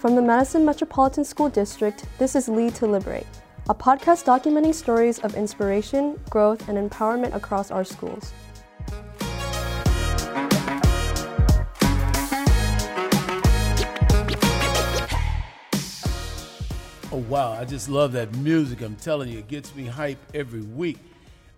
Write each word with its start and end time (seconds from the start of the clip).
From 0.00 0.14
the 0.14 0.22
Madison 0.22 0.64
Metropolitan 0.64 1.26
School 1.26 1.50
District, 1.50 2.06
this 2.18 2.34
is 2.34 2.48
Lead 2.48 2.74
to 2.76 2.86
Liberate, 2.86 3.26
a 3.68 3.74
podcast 3.74 4.24
documenting 4.24 4.74
stories 4.74 5.18
of 5.18 5.34
inspiration, 5.34 6.18
growth, 6.30 6.66
and 6.70 6.78
empowerment 6.78 7.34
across 7.34 7.70
our 7.70 7.84
schools. 7.84 8.32
Oh, 17.12 17.22
wow. 17.28 17.52
I 17.52 17.66
just 17.66 17.90
love 17.90 18.12
that 18.12 18.34
music. 18.36 18.80
I'm 18.80 18.96
telling 18.96 19.28
you, 19.28 19.40
it 19.40 19.48
gets 19.48 19.74
me 19.74 19.84
hype 19.84 20.16
every 20.32 20.62
week. 20.62 20.96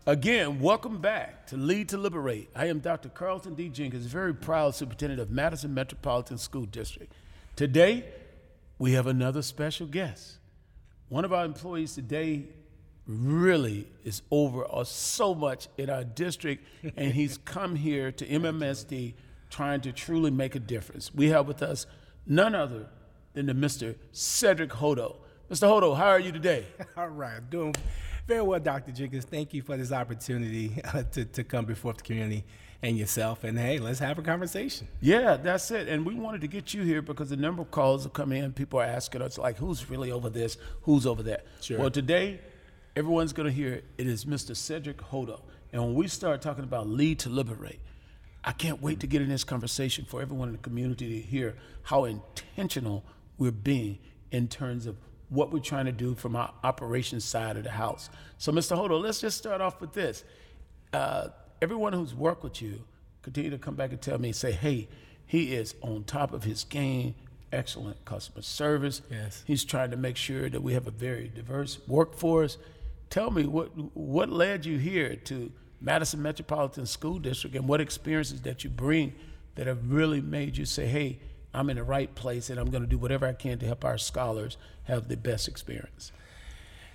Again, 0.07 0.59
welcome 0.59 1.01
back 1.01 1.47
to 1.47 1.57
Lead 1.57 1.91
to 1.91 1.97
Liberate. 1.97 2.51
I 2.57 2.67
am 2.67 2.81
Dr. 2.81 3.09
Carlton 3.09 3.55
D. 3.55 3.69
Jenkins, 3.69 4.07
very 4.07 4.35
proud 4.35 4.75
superintendent 4.75 5.21
of 5.21 5.31
Madison 5.31 5.73
Metropolitan 5.73 6.39
School 6.39 6.65
District. 6.65 7.13
Today, 7.55 8.05
we 8.79 8.93
have 8.93 9.07
another 9.07 9.43
special 9.43 9.87
guest. 9.87 10.39
One 11.09 11.25
of 11.25 11.33
our 11.33 11.45
employees 11.45 11.95
today 11.95 12.47
really 13.07 13.87
is 14.05 14.23
over 14.31 14.65
us 14.73 14.91
so 14.91 15.35
much 15.35 15.69
in 15.77 15.91
our 15.91 16.05
district, 16.05 16.67
and 16.97 17.13
he's 17.15 17.39
come 17.39 17.77
here 17.77 18.13
to 18.13 18.27
MMSD 18.27 19.15
trying 19.51 19.81
to 19.83 19.93
truly 19.93 20.31
make 20.31 20.55
a 20.55 20.61
difference. 20.61 21.15
We 21.15 21.29
have 21.29 21.47
with 21.47 21.63
us 21.63 21.87
none 22.27 22.55
other 22.55 22.87
than 23.35 23.47
the 23.47 23.53
Mr. 23.53 23.97
Cedric 24.13 24.71
Hodo. 24.71 25.17
Mr. 25.51 25.69
Hodo, 25.69 25.95
how 25.95 26.09
are 26.09 26.21
you 26.21 26.33
today? 26.33 26.67
All 26.97 27.09
right, 27.09 27.37
I'm 27.37 27.47
doing 27.51 27.75
very 28.27 28.43
well, 28.43 28.61
Dr. 28.61 28.93
Jenkins. 28.93 29.25
Thank 29.25 29.53
you 29.53 29.63
for 29.63 29.77
this 29.77 29.93
opportunity 29.93 30.81
uh, 30.85 31.03
to, 31.13 31.25
to 31.25 31.45
come 31.45 31.65
before 31.65 31.93
the 31.93 32.03
community 32.03 32.45
and 32.83 32.99
yourself. 32.99 33.45
And 33.45 33.59
hey, 33.59 33.79
let's 33.79 34.01
have 34.01 34.19
a 34.19 34.23
conversation. 34.23 34.89
Yeah, 35.01 35.37
that's 35.37 35.71
it. 35.71 35.89
And 35.89 36.05
we 36.05 36.15
wanted 36.15 36.41
to 36.41 36.49
get 36.49 36.75
you 36.75 36.83
here 36.83 37.01
because 37.01 37.31
the 37.31 37.37
number 37.37 37.63
of 37.63 37.71
calls 37.71 38.03
have 38.03 38.13
come 38.13 38.33
in. 38.33 38.53
People 38.53 38.81
are 38.81 38.85
asking 38.85 39.23
us, 39.23 39.39
like, 39.39 39.59
who's 39.59 39.89
really 39.89 40.11
over 40.11 40.29
this? 40.29 40.57
Who's 40.83 41.07
over 41.07 41.23
that? 41.25 41.47
Sure. 41.61 41.79
Well, 41.79 41.91
today, 41.91 42.41
everyone's 42.97 43.33
going 43.33 43.47
to 43.47 43.53
hear 43.53 43.83
it 43.97 44.07
is 44.07 44.25
Mr. 44.25 44.57
Cedric 44.57 45.01
Hodo. 45.01 45.43
And 45.73 45.83
when 45.83 45.95
we 45.95 46.09
start 46.09 46.43
talking 46.43 46.65
about 46.65 46.89
lead 46.89 47.21
to 47.21 47.29
liberate, 47.29 47.81
I 48.45 48.53
can't 48.53 48.83
wait 48.83 49.01
to 49.01 49.07
get 49.07 49.23
in 49.23 49.29
this 49.29 49.45
conversation 49.45 50.05
for 50.05 50.21
everyone 50.21 50.49
in 50.49 50.53
the 50.53 50.61
community 50.61 51.23
to 51.23 51.27
hear 51.27 51.55
how 51.85 52.05
intentional 52.05 53.05
we're 53.39 53.53
being 53.53 53.99
in 54.33 54.49
terms 54.49 54.87
of 54.87 54.97
what 55.29 55.53
we're 55.53 55.61
trying 55.61 55.87
to 55.87 55.93
do 55.93 56.15
from 56.15 56.37
our 56.37 56.53
operations 56.65 57.25
side 57.25 57.57
of 57.57 57.65
the 57.65 57.71
house. 57.71 58.11
So, 58.39 58.53
Mr. 58.53 58.77
Hodo, 58.77 59.01
let's 59.01 59.21
just 59.21 59.39
start 59.39 59.61
off 59.61 59.81
with 59.81 59.93
this. 59.93 60.25
Uh, 60.93 61.29
everyone 61.63 61.93
who's 61.93 62.15
worked 62.15 62.43
with 62.43 62.61
you, 62.61 62.83
continue 63.23 63.51
to 63.51 63.59
come 63.59 63.77
back 63.77 63.93
and 63.93 64.03
tell 64.03 64.19
me, 64.19 64.33
say, 64.33 64.51
hey, 64.51 64.89
he 65.25 65.55
is 65.55 65.77
on 65.81 66.03
top 66.05 66.33
of 66.33 66.43
his 66.43 66.65
game, 66.65 67.15
excellent 67.53 68.05
customer 68.05 68.43
service. 68.43 69.01
Yes. 69.11 69.45
He's 69.47 69.65
trying 69.65 69.93
to 69.93 69.97
make 69.97 70.17
sure 70.17 70.51
that 70.51 70.63
we 70.63 70.75
have 70.75 70.89
a 70.89 70.91
very 70.91 71.29
diverse 71.29 71.79
workforce. 71.87 72.59
Tell 73.09 73.31
me 73.31 73.47
what 73.47 73.69
what 73.97 74.29
led 74.29 74.67
you 74.67 74.79
here 74.79 75.15
to 75.17 75.53
Madison 75.81 76.21
Metropolitan 76.21 76.87
School 76.87 77.19
District 77.19 77.55
and 77.55 77.69
what 77.69 77.81
experiences 77.81 78.41
that 78.43 78.65
you 78.65 78.71
bring 78.71 79.15
that 79.55 79.67
have 79.67 79.91
really 79.91 80.21
made 80.21 80.57
you 80.57 80.65
say, 80.65 80.87
hey, 80.87 81.21
I'm 81.55 81.71
in 81.71 81.77
the 81.77 81.83
right 81.85 82.13
place 82.15 82.51
and 82.51 82.59
I'm 82.59 82.71
going 82.71 82.83
to 82.83 82.89
do 82.89 82.99
whatever 82.99 83.27
I 83.27 83.35
can 83.35 83.59
to 83.59 83.67
help 83.67 83.85
our 83.85 83.99
scholars 83.99 84.57
have 84.85 85.09
the 85.09 85.17
best 85.17 85.47
experience. 85.47 86.11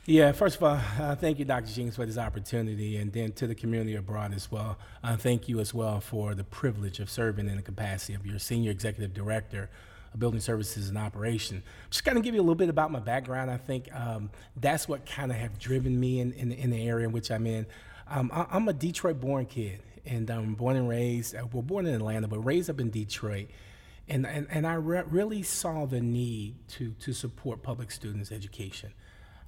Yeah, 0.09 0.31
first 0.31 0.55
of 0.55 0.63
all, 0.63 0.79
uh, 1.01 1.17
thank 1.17 1.37
you, 1.37 1.43
Dr. 1.43 1.65
Jenkins, 1.65 1.97
for 1.97 2.05
this 2.05 2.17
opportunity, 2.17 2.95
and 2.95 3.11
then 3.11 3.33
to 3.33 3.45
the 3.45 3.53
community 3.53 3.95
abroad 3.95 4.33
as 4.33 4.49
well. 4.49 4.77
Uh, 5.03 5.17
thank 5.17 5.49
you 5.49 5.59
as 5.59 5.73
well 5.73 5.99
for 5.99 6.33
the 6.33 6.45
privilege 6.45 7.01
of 7.01 7.09
serving 7.09 7.49
in 7.49 7.57
the 7.57 7.61
capacity 7.61 8.13
of 8.13 8.25
your 8.25 8.39
Senior 8.39 8.71
Executive 8.71 9.13
Director 9.13 9.69
of 10.13 10.19
Building 10.21 10.39
Services 10.39 10.87
and 10.87 10.97
Operation. 10.97 11.61
Just 11.89 12.05
kind 12.05 12.17
of 12.17 12.23
give 12.23 12.33
you 12.33 12.39
a 12.39 12.41
little 12.41 12.55
bit 12.55 12.69
about 12.69 12.89
my 12.89 13.01
background. 13.01 13.51
I 13.51 13.57
think 13.57 13.93
um, 13.93 14.29
that's 14.55 14.87
what 14.87 15.05
kind 15.05 15.29
of 15.29 15.37
have 15.39 15.59
driven 15.59 15.99
me 15.99 16.21
in, 16.21 16.31
in, 16.31 16.53
in, 16.53 16.69
the 16.69 16.87
area 16.87 17.05
in 17.05 17.11
which 17.11 17.29
I'm 17.29 17.45
in. 17.45 17.65
Um, 18.09 18.31
I, 18.33 18.55
am 18.55 18.69
a 18.69 18.73
Detroit-born 18.73 19.47
kid, 19.47 19.81
and 20.05 20.31
I'm 20.31 20.39
um, 20.39 20.55
born 20.55 20.77
and 20.77 20.87
raised, 20.87 21.35
uh, 21.35 21.45
well, 21.51 21.63
born 21.63 21.85
in 21.85 21.93
Atlanta, 21.93 22.29
but 22.29 22.39
raised 22.39 22.69
up 22.69 22.79
in 22.79 22.91
Detroit. 22.91 23.49
And, 24.07 24.25
and, 24.25 24.47
and 24.49 24.65
I 24.65 24.75
re- 24.75 25.03
really 25.05 25.43
saw 25.43 25.85
the 25.85 25.99
need 25.99 26.55
to, 26.77 26.93
to 27.01 27.11
support 27.11 27.61
public 27.61 27.91
students' 27.91 28.31
education. 28.31 28.93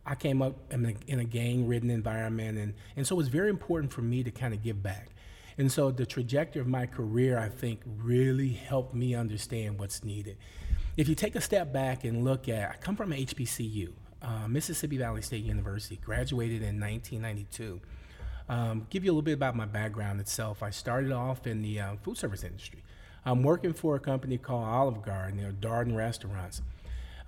I 0.09 0.15
came 0.15 0.41
up 0.41 0.55
in 0.73 0.85
a, 0.87 0.93
in 1.05 1.19
a 1.19 1.23
gang 1.23 1.67
ridden 1.67 1.91
environment, 1.91 2.57
and, 2.57 2.73
and 2.95 3.05
so 3.05 3.15
it 3.15 3.17
was 3.17 3.27
very 3.27 3.51
important 3.51 3.93
for 3.93 4.01
me 4.01 4.23
to 4.23 4.31
kind 4.31 4.55
of 4.55 4.63
give 4.63 4.81
back. 4.81 5.09
And 5.59 5.71
so 5.71 5.91
the 5.91 6.05
trajectory 6.05 6.61
of 6.61 6.67
my 6.67 6.87
career, 6.87 7.37
I 7.37 7.49
think, 7.49 7.81
really 7.85 8.49
helped 8.49 8.95
me 8.95 9.13
understand 9.13 9.77
what's 9.77 10.03
needed. 10.03 10.37
If 10.97 11.07
you 11.07 11.13
take 11.13 11.35
a 11.35 11.41
step 11.41 11.71
back 11.71 12.05
and 12.05 12.23
look 12.23 12.49
at, 12.49 12.71
I 12.71 12.75
come 12.77 12.95
from 12.95 13.11
HBCU, 13.11 13.91
uh, 14.23 14.47
Mississippi 14.47 14.97
Valley 14.97 15.21
State 15.21 15.43
University, 15.43 15.99
graduated 16.03 16.63
in 16.63 16.79
1992. 16.79 17.79
Um, 18.49 18.87
give 18.89 19.05
you 19.05 19.11
a 19.11 19.13
little 19.13 19.21
bit 19.21 19.33
about 19.33 19.55
my 19.55 19.65
background 19.65 20.19
itself. 20.19 20.63
I 20.63 20.71
started 20.71 21.11
off 21.11 21.45
in 21.45 21.61
the 21.61 21.79
uh, 21.79 21.95
food 22.01 22.17
service 22.17 22.43
industry. 22.43 22.81
I'm 23.25 23.43
working 23.43 23.73
for 23.73 23.95
a 23.95 23.99
company 23.99 24.39
called 24.39 24.65
Olive 24.65 25.03
Garden, 25.03 25.37
you 25.37 25.45
know, 25.45 25.51
Darden 25.51 25.95
Restaurants. 25.95 26.63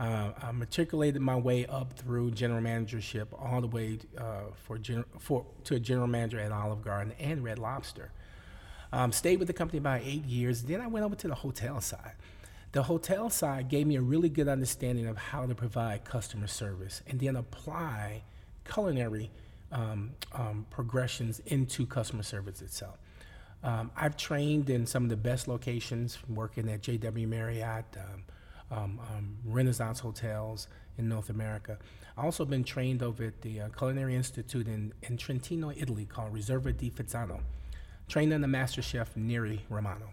Uh, 0.02 0.32
I 0.42 0.52
matriculated 0.52 1.22
my 1.22 1.36
way 1.36 1.68
up 1.68 1.94
through 1.94 2.32
general 2.32 2.60
managership 2.60 3.32
all 3.40 3.62
the 3.62 3.68
way 3.68 4.00
uh, 4.18 4.46
for, 4.64 4.80
gen- 4.80 5.06
for 5.20 5.46
to 5.66 5.76
a 5.76 5.80
general 5.80 6.08
manager 6.08 6.40
at 6.40 6.52
Olive 6.52 6.84
Garden 6.84 7.14
and 7.20 7.44
Red 7.44 7.60
Lobster. 7.60 8.12
Um, 8.92 9.12
stayed 9.12 9.38
with 9.38 9.48
the 9.48 9.54
company 9.54 9.78
about 9.78 10.02
eight 10.04 10.26
years. 10.26 10.64
Then 10.64 10.82
I 10.82 10.88
went 10.88 11.06
over 11.06 11.14
to 11.14 11.28
the 11.28 11.36
hotel 11.36 11.82
side. 11.82 12.14
The 12.72 12.82
hotel 12.82 13.30
side 13.30 13.70
gave 13.70 13.86
me 13.86 13.96
a 13.96 14.02
really 14.02 14.28
good 14.28 14.48
understanding 14.48 15.06
of 15.06 15.18
how 15.18 15.46
to 15.46 15.54
provide 15.54 16.04
customer 16.04 16.48
service 16.48 17.04
and 17.06 17.20
then 17.20 17.36
apply 17.36 18.24
culinary 18.66 19.30
um, 19.72 20.14
um, 20.34 20.66
progressions 20.72 21.42
into 21.46 21.86
customer 21.86 22.24
service 22.24 22.64
itself. 22.64 22.98
Um, 23.64 23.92
I've 23.96 24.18
trained 24.18 24.72
in 24.72 24.88
some 24.88 25.04
of 25.04 25.10
the 25.10 25.16
best 25.16 25.48
locations, 25.48 26.18
working 26.28 26.70
at 26.70 26.82
JW 26.82 27.28
Marriott, 27.28 27.86
um, 28.72 29.00
um, 29.16 29.38
Renaissance 29.46 30.00
hotels 30.00 30.68
in 30.98 31.08
North 31.08 31.30
America. 31.30 31.78
I've 32.18 32.26
also 32.26 32.46
been 32.46 32.64
trained 32.64 33.04
over 33.04 33.26
at 33.26 33.42
the 33.42 33.62
uh, 33.62 33.70
Culinary 33.70 34.16
Institute 34.16 34.68
in, 34.68 34.94
in 35.04 35.18
Trentino, 35.18 35.72
Italy, 35.72 36.06
called 36.06 36.34
Riserva 36.34 36.76
di 36.76 36.90
Fizzano, 36.90 37.42
trained 38.08 38.34
under 38.34 38.48
Master 38.48 38.82
Chef 38.82 39.16
Neri 39.16 39.66
Romano. 39.70 40.12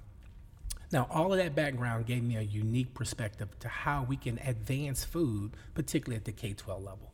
Now, 0.90 1.06
all 1.10 1.32
of 1.32 1.38
that 1.38 1.54
background 1.54 2.06
gave 2.06 2.22
me 2.22 2.36
a 2.36 2.42
unique 2.42 2.94
perspective 2.94 3.48
to 3.60 3.68
how 3.68 4.04
we 4.08 4.16
can 4.16 4.38
advance 4.38 5.04
food, 5.04 5.52
particularly 5.74 6.16
at 6.16 6.24
the 6.24 6.32
K 6.32 6.54
12 6.54 6.82
level. 6.82 7.12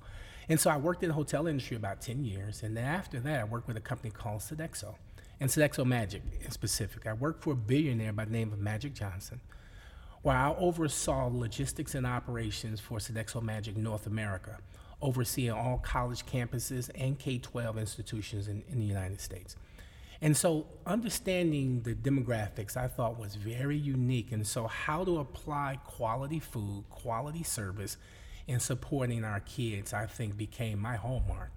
And 0.48 0.60
so 0.60 0.70
I 0.70 0.76
worked 0.76 1.02
in 1.02 1.08
the 1.08 1.14
hotel 1.14 1.46
industry 1.46 1.76
about 1.76 2.00
10 2.00 2.24
years, 2.24 2.62
and 2.62 2.76
then 2.76 2.84
after 2.84 3.18
that, 3.20 3.40
I 3.40 3.44
worked 3.44 3.66
with 3.66 3.76
a 3.76 3.80
company 3.80 4.10
called 4.10 4.40
Sodexo 4.40 4.94
and 5.40 5.50
Sodexo 5.50 5.84
Magic 5.84 6.22
in 6.42 6.50
specific. 6.50 7.06
I 7.06 7.14
worked 7.14 7.42
for 7.42 7.54
a 7.54 7.56
billionaire 7.56 8.12
by 8.12 8.26
the 8.26 8.30
name 8.30 8.52
of 8.52 8.58
Magic 8.58 8.94
Johnson, 8.94 9.40
where 10.24 10.36
I 10.36 10.54
oversaw 10.58 11.30
logistics 11.30 11.94
and 11.94 12.06
operations 12.06 12.80
for 12.80 12.98
Sodexo 12.98 13.42
Magic 13.42 13.76
North 13.76 14.06
America, 14.06 14.56
overseeing 15.02 15.52
all 15.52 15.76
college 15.76 16.24
campuses 16.24 16.90
and 16.94 17.18
K 17.18 17.36
12 17.36 17.76
institutions 17.76 18.48
in, 18.48 18.62
in 18.70 18.78
the 18.78 18.86
United 18.86 19.20
States. 19.20 19.54
And 20.22 20.34
so, 20.34 20.66
understanding 20.86 21.82
the 21.82 21.94
demographics 21.94 22.74
I 22.74 22.88
thought 22.88 23.18
was 23.18 23.34
very 23.34 23.76
unique. 23.76 24.32
And 24.32 24.46
so, 24.46 24.66
how 24.66 25.04
to 25.04 25.18
apply 25.18 25.78
quality 25.84 26.40
food, 26.40 26.84
quality 26.88 27.42
service, 27.42 27.98
and 28.48 28.62
supporting 28.62 29.24
our 29.24 29.40
kids, 29.40 29.92
I 29.92 30.06
think 30.06 30.38
became 30.38 30.78
my 30.78 30.96
hallmark. 30.96 31.50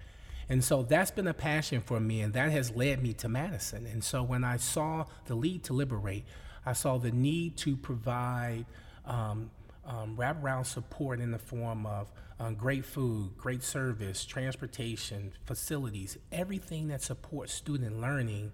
And 0.50 0.62
so 0.62 0.82
that's 0.82 1.10
been 1.10 1.26
a 1.26 1.34
passion 1.34 1.80
for 1.80 2.00
me, 2.00 2.20
and 2.20 2.34
that 2.34 2.50
has 2.50 2.74
led 2.74 3.02
me 3.02 3.14
to 3.14 3.28
Madison. 3.30 3.86
And 3.86 4.04
so 4.04 4.22
when 4.22 4.44
I 4.44 4.58
saw 4.58 5.04
the 5.26 5.34
lead 5.34 5.62
to 5.64 5.72
liberate, 5.72 6.24
I 6.68 6.74
saw 6.74 6.98
the 6.98 7.10
need 7.10 7.56
to 7.58 7.76
provide 7.76 8.66
um, 9.06 9.50
um, 9.86 10.18
wraparound 10.18 10.66
support 10.66 11.18
in 11.18 11.30
the 11.30 11.38
form 11.38 11.86
of 11.86 12.12
um, 12.38 12.56
great 12.56 12.84
food, 12.84 13.30
great 13.38 13.62
service, 13.62 14.26
transportation, 14.26 15.32
facilities, 15.46 16.18
everything 16.30 16.88
that 16.88 17.00
supports 17.00 17.54
student 17.54 18.02
learning. 18.02 18.52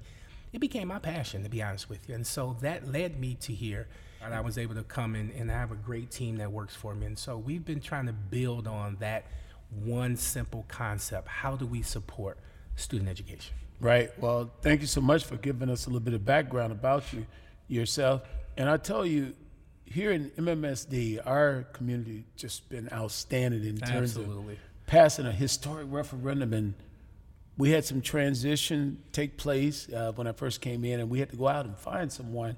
It 0.52 0.60
became 0.60 0.86
my 0.88 1.00
passion, 1.00 1.42
to 1.42 1.48
be 1.48 1.60
honest 1.60 1.90
with 1.90 2.08
you. 2.08 2.14
And 2.14 2.24
so 2.24 2.56
that 2.60 2.86
led 2.86 3.18
me 3.18 3.34
to 3.40 3.52
here. 3.52 3.88
And 4.24 4.32
I 4.32 4.40
was 4.42 4.58
able 4.58 4.76
to 4.76 4.84
come 4.84 5.16
in 5.16 5.32
and 5.32 5.50
have 5.50 5.72
a 5.72 5.74
great 5.74 6.12
team 6.12 6.36
that 6.36 6.52
works 6.52 6.76
for 6.76 6.94
me. 6.94 7.06
And 7.06 7.18
so 7.18 7.36
we've 7.36 7.64
been 7.64 7.80
trying 7.80 8.06
to 8.06 8.12
build 8.12 8.68
on 8.68 8.96
that 9.00 9.26
one 9.82 10.14
simple 10.14 10.64
concept 10.68 11.26
how 11.26 11.56
do 11.56 11.66
we 11.66 11.82
support 11.82 12.38
student 12.76 13.10
education? 13.10 13.56
Right. 13.80 14.16
Well, 14.20 14.52
thank 14.62 14.82
you 14.82 14.86
so 14.86 15.00
much 15.00 15.24
for 15.24 15.36
giving 15.36 15.68
us 15.68 15.86
a 15.86 15.88
little 15.88 15.98
bit 15.98 16.14
of 16.14 16.24
background 16.24 16.70
about 16.70 17.12
you 17.12 17.26
yourself. 17.68 18.22
And 18.56 18.68
I 18.68 18.76
tell 18.76 19.04
you, 19.04 19.34
here 19.84 20.12
in 20.12 20.30
MMSD, 20.30 21.20
our 21.24 21.64
community 21.72 22.24
just 22.36 22.68
been 22.68 22.88
outstanding 22.92 23.64
in 23.64 23.78
terms 23.78 24.16
Absolutely. 24.16 24.54
of 24.54 24.58
passing 24.86 25.26
a 25.26 25.32
historic 25.32 25.86
referendum. 25.90 26.52
And 26.52 26.74
we 27.56 27.70
had 27.70 27.84
some 27.84 28.00
transition 28.00 29.02
take 29.12 29.36
place 29.36 29.88
uh, 29.92 30.12
when 30.14 30.26
I 30.26 30.32
first 30.32 30.60
came 30.60 30.84
in, 30.84 31.00
and 31.00 31.10
we 31.10 31.20
had 31.20 31.30
to 31.30 31.36
go 31.36 31.48
out 31.48 31.66
and 31.66 31.76
find 31.76 32.10
someone 32.12 32.56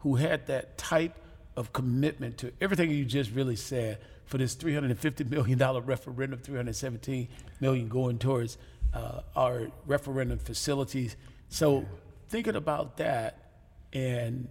who 0.00 0.16
had 0.16 0.46
that 0.48 0.76
type 0.76 1.16
of 1.56 1.72
commitment 1.72 2.36
to 2.38 2.52
everything 2.60 2.90
you 2.90 3.04
just 3.04 3.30
really 3.30 3.56
said 3.56 3.98
for 4.26 4.38
this 4.38 4.54
$350 4.54 5.30
million 5.30 5.58
referendum, 5.58 6.38
317 6.38 7.28
million 7.60 7.88
going 7.88 8.18
towards 8.18 8.58
uh, 8.92 9.20
our 9.36 9.68
referendum 9.86 10.38
facilities. 10.38 11.16
So 11.48 11.86
thinking 12.28 12.56
about 12.56 12.96
that, 12.98 13.43
and 13.94 14.48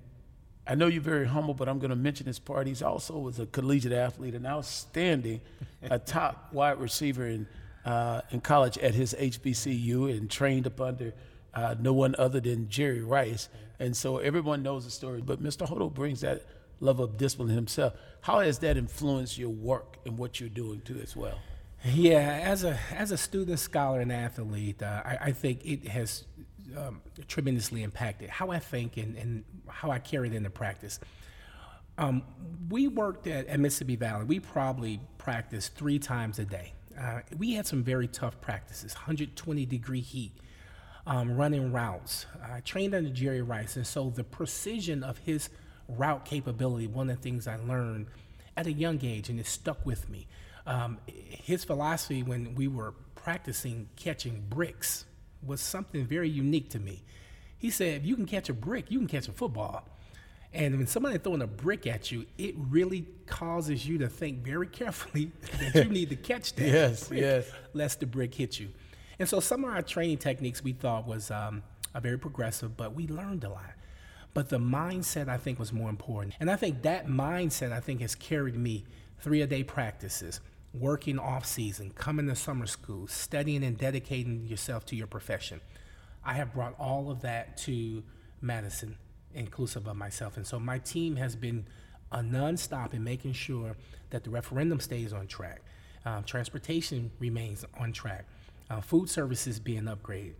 I 0.65 0.75
know 0.75 0.87
you're 0.87 1.01
very 1.01 1.27
humble, 1.27 1.53
but 1.53 1.67
I'm 1.67 1.79
going 1.79 1.89
to 1.89 1.95
mention 1.95 2.25
this 2.25 2.39
part. 2.39 2.67
He's 2.67 2.81
also 2.81 3.17
was 3.19 3.39
a 3.39 3.45
collegiate 3.45 3.91
athlete, 3.91 4.33
an 4.33 4.45
outstanding, 4.45 5.41
a 5.83 5.99
top 5.99 6.53
wide 6.53 6.79
receiver 6.79 7.27
in 7.27 7.47
uh, 7.85 8.21
in 8.31 8.39
college 8.39 8.77
at 8.77 8.95
his 8.95 9.13
HBCU, 9.13 10.09
and 10.09 10.31
trained 10.31 10.65
up 10.65 10.79
under 10.79 11.13
uh, 11.53 11.75
no 11.79 11.91
one 11.91 12.15
other 12.17 12.39
than 12.39 12.69
Jerry 12.69 13.01
Rice. 13.01 13.49
And 13.79 13.95
so 13.95 14.17
everyone 14.17 14.63
knows 14.63 14.85
the 14.85 14.91
story. 14.91 15.21
But 15.21 15.43
Mr. 15.43 15.67
Hodo 15.67 15.89
brings 15.89 16.21
that 16.21 16.45
level 16.79 17.03
of 17.03 17.17
discipline 17.17 17.49
himself. 17.49 17.93
How 18.21 18.39
has 18.39 18.59
that 18.59 18.77
influenced 18.77 19.37
your 19.37 19.49
work 19.49 19.97
and 20.05 20.17
what 20.17 20.39
you're 20.39 20.49
doing 20.49 20.81
too, 20.81 20.99
as 21.03 21.15
well? 21.15 21.39
Yeah, 21.85 22.39
as 22.43 22.63
a 22.63 22.79
as 22.95 23.11
a 23.11 23.17
student, 23.17 23.59
scholar, 23.59 23.99
and 23.99 24.11
athlete, 24.11 24.81
uh, 24.81 25.01
I, 25.03 25.17
I, 25.21 25.31
think 25.33 25.65
it 25.65 25.89
has 25.89 26.23
um, 26.77 27.01
tremendously 27.27 27.83
impacted 27.83 28.29
how 28.29 28.51
I 28.51 28.59
think 28.59 28.97
and, 28.97 29.15
and 29.17 29.43
how 29.67 29.91
I 29.91 29.99
carry 29.99 30.27
it 30.27 30.33
into 30.33 30.49
practice. 30.49 30.99
Um, 31.97 32.23
we 32.69 32.87
worked 32.87 33.27
at, 33.27 33.47
at, 33.47 33.59
Mississippi 33.59 33.95
Valley. 33.95 34.25
We 34.25 34.39
probably 34.39 34.99
practiced 35.17 35.75
three 35.75 35.99
times 35.99 36.39
a 36.39 36.45
day. 36.45 36.73
Uh, 36.99 37.19
we 37.37 37.53
had 37.53 37.67
some 37.67 37.83
very 37.83 38.07
tough 38.07 38.39
practices, 38.41 38.93
120 38.95 39.65
degree 39.65 40.01
heat, 40.01 40.31
um, 41.05 41.35
running 41.35 41.71
routes. 41.71 42.25
I 42.43 42.61
trained 42.61 42.95
under 42.95 43.09
Jerry 43.09 43.41
Rice, 43.41 43.75
and 43.75 43.85
so 43.85 44.09
the 44.09 44.23
precision 44.23 45.03
of 45.03 45.19
his 45.19 45.49
route 45.87 46.25
capability, 46.25 46.87
one 46.87 47.09
of 47.09 47.17
the 47.17 47.21
things 47.21 47.47
I 47.47 47.57
learned 47.57 48.07
at 48.57 48.67
a 48.67 48.71
young 48.71 49.03
age, 49.03 49.29
and 49.29 49.39
it 49.39 49.47
stuck 49.47 49.85
with 49.85 50.09
me. 50.09 50.27
Um, 50.65 50.99
his 51.07 51.63
philosophy 51.63 52.23
when 52.23 52.55
we 52.55 52.67
were 52.67 52.93
practicing 53.15 53.89
catching 53.95 54.43
bricks 54.49 55.05
was 55.45 55.61
something 55.61 56.05
very 56.05 56.29
unique 56.29 56.69
to 56.71 56.79
me. 56.79 57.03
He 57.57 57.69
said, 57.69 58.01
if 58.01 58.05
you 58.05 58.15
can 58.15 58.25
catch 58.25 58.49
a 58.49 58.53
brick, 58.53 58.89
you 58.89 58.99
can 58.99 59.07
catch 59.07 59.27
a 59.27 59.31
football. 59.31 59.87
And 60.53 60.77
when 60.77 60.87
somebody 60.87 61.17
throwing 61.17 61.41
a 61.41 61.47
brick 61.47 61.87
at 61.87 62.11
you, 62.11 62.25
it 62.37 62.53
really 62.57 63.07
causes 63.25 63.87
you 63.87 63.97
to 63.99 64.07
think 64.07 64.39
very 64.39 64.67
carefully 64.81 65.31
that 65.59 65.85
you 65.85 65.91
need 65.91 66.09
to 66.09 66.15
catch 66.15 66.53
that 66.55 66.67
yes, 66.67 67.07
brick, 67.07 67.21
yes. 67.21 67.51
lest 67.73 67.99
the 67.99 68.05
brick 68.05 68.35
hit 68.35 68.59
you. 68.59 68.69
And 69.19 69.27
so 69.27 69.39
some 69.39 69.63
of 69.63 69.71
our 69.71 69.81
training 69.81 70.17
techniques 70.17 70.63
we 70.63 70.73
thought 70.73 71.07
was 71.07 71.31
um, 71.31 71.63
very 72.01 72.19
progressive, 72.19 72.75
but 72.77 72.93
we 72.93 73.07
learned 73.07 73.43
a 73.43 73.49
lot. 73.49 73.73
But 74.33 74.49
the 74.49 74.59
mindset 74.59 75.29
I 75.29 75.37
think 75.37 75.59
was 75.59 75.71
more 75.71 75.89
important. 75.89 76.35
And 76.39 76.49
I 76.49 76.55
think 76.55 76.81
that 76.83 77.07
mindset 77.07 77.71
I 77.71 77.79
think 77.79 78.01
has 78.01 78.15
carried 78.15 78.55
me 78.55 78.83
three 79.19 79.41
a 79.41 79.47
day 79.47 79.63
practices, 79.63 80.41
working 80.73 81.19
off 81.19 81.45
season, 81.45 81.91
coming 81.91 82.27
to 82.27 82.35
summer 82.35 82.65
school, 82.65 83.07
studying 83.07 83.63
and 83.63 83.77
dedicating 83.77 84.45
yourself 84.47 84.85
to 84.87 84.95
your 84.95 85.07
profession. 85.07 85.61
I 86.25 86.33
have 86.33 86.53
brought 86.53 86.75
all 86.79 87.11
of 87.11 87.21
that 87.21 87.57
to 87.57 88.03
Madison, 88.41 88.97
inclusive 89.33 89.87
of 89.87 89.95
myself. 89.95 90.37
And 90.37 90.47
so 90.47 90.59
my 90.59 90.79
team 90.79 91.17
has 91.17 91.35
been 91.35 91.65
a 92.11 92.19
nonstop 92.19 92.93
in 92.93 93.03
making 93.03 93.33
sure 93.33 93.75
that 94.09 94.23
the 94.23 94.29
referendum 94.29 94.79
stays 94.79 95.13
on 95.13 95.27
track. 95.27 95.61
Um, 96.05 96.23
transportation 96.23 97.11
remains 97.19 97.65
on 97.79 97.93
track. 97.93 98.25
Uh, 98.69 98.81
food 98.81 99.09
services 99.09 99.59
being 99.59 99.83
upgraded 99.83 100.33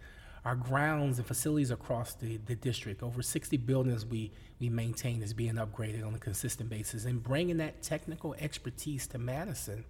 our 0.46 0.56
grounds 0.56 1.20
and 1.20 1.28
facilities 1.28 1.72
across 1.72 2.16
the, 2.16 2.38
the 2.46 2.56
district. 2.56 3.02
Over 3.02 3.22
60 3.22 3.56
buildings 3.58 4.06
we, 4.06 4.32
we 4.60 4.70
maintain 4.70 5.22
is 5.22 5.34
being 5.34 5.56
upgraded 5.56 6.06
on 6.06 6.14
a 6.16 6.20
consistent 6.20 6.70
basis. 6.70 7.06
And 7.06 7.24
bringing 7.24 7.58
that 7.58 7.82
technical 7.82 8.36
expertise 8.40 9.08
to 9.08 9.18
Madison 9.18 9.86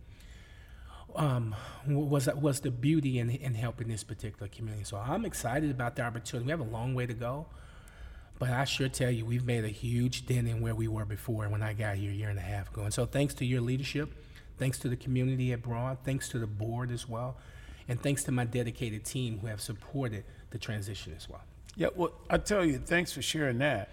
um, 1.16 1.56
was, 1.88 2.28
was 2.28 2.62
the 2.62 2.72
beauty 2.72 3.20
in, 3.20 3.30
in 3.30 3.54
helping 3.54 3.88
this 3.88 4.04
particular 4.04 4.48
community. 4.48 4.84
So 4.84 4.98
I'm 4.98 5.26
excited 5.26 5.72
about 5.72 5.96
the 5.96 6.04
opportunity. 6.04 6.46
We 6.46 6.52
have 6.52 6.60
a 6.60 6.64
long 6.64 6.94
way 6.94 7.06
to 7.06 7.14
go. 7.14 7.48
But 8.40 8.50
I 8.50 8.66
sure 8.66 8.90
tell 8.90 9.12
you, 9.12 9.26
we've 9.26 9.46
made 9.46 9.64
a 9.64 9.70
huge 9.70 10.26
dent 10.26 10.48
in 10.48 10.60
where 10.60 10.76
we 10.76 10.88
were 10.88 11.06
before 11.06 11.48
when 11.50 11.62
I 11.62 11.74
got 11.74 11.96
here 11.96 12.12
a 12.12 12.14
year 12.14 12.30
and 12.30 12.40
a 12.40 12.42
half 12.42 12.72
ago. 12.72 12.82
And 12.82 12.94
so, 12.94 13.06
thanks 13.06 13.34
to 13.36 13.46
your 13.46 13.62
leadership, 13.62 14.12
thanks 14.58 14.80
to 14.80 14.90
the 14.90 14.96
community 14.96 15.52
abroad, 15.52 16.00
thanks 16.04 16.28
to 16.30 16.40
the 16.40 16.48
board 16.48 16.92
as 16.92 17.08
well, 17.08 17.38
and 17.88 18.02
thanks 18.02 18.24
to 18.26 18.32
my 18.32 18.44
dedicated 18.44 19.06
team 19.06 19.40
who 19.40 19.48
have 19.48 19.62
supported 19.62 20.26
the 20.50 20.58
transition 20.58 21.14
as 21.16 21.30
well. 21.30 21.44
Yeah, 21.76 21.88
well, 21.96 22.14
I 22.30 22.38
tell 22.38 22.66
you, 22.66 22.80
thanks 22.80 23.14
for 23.14 23.22
sharing 23.22 23.60
that. 23.60 23.90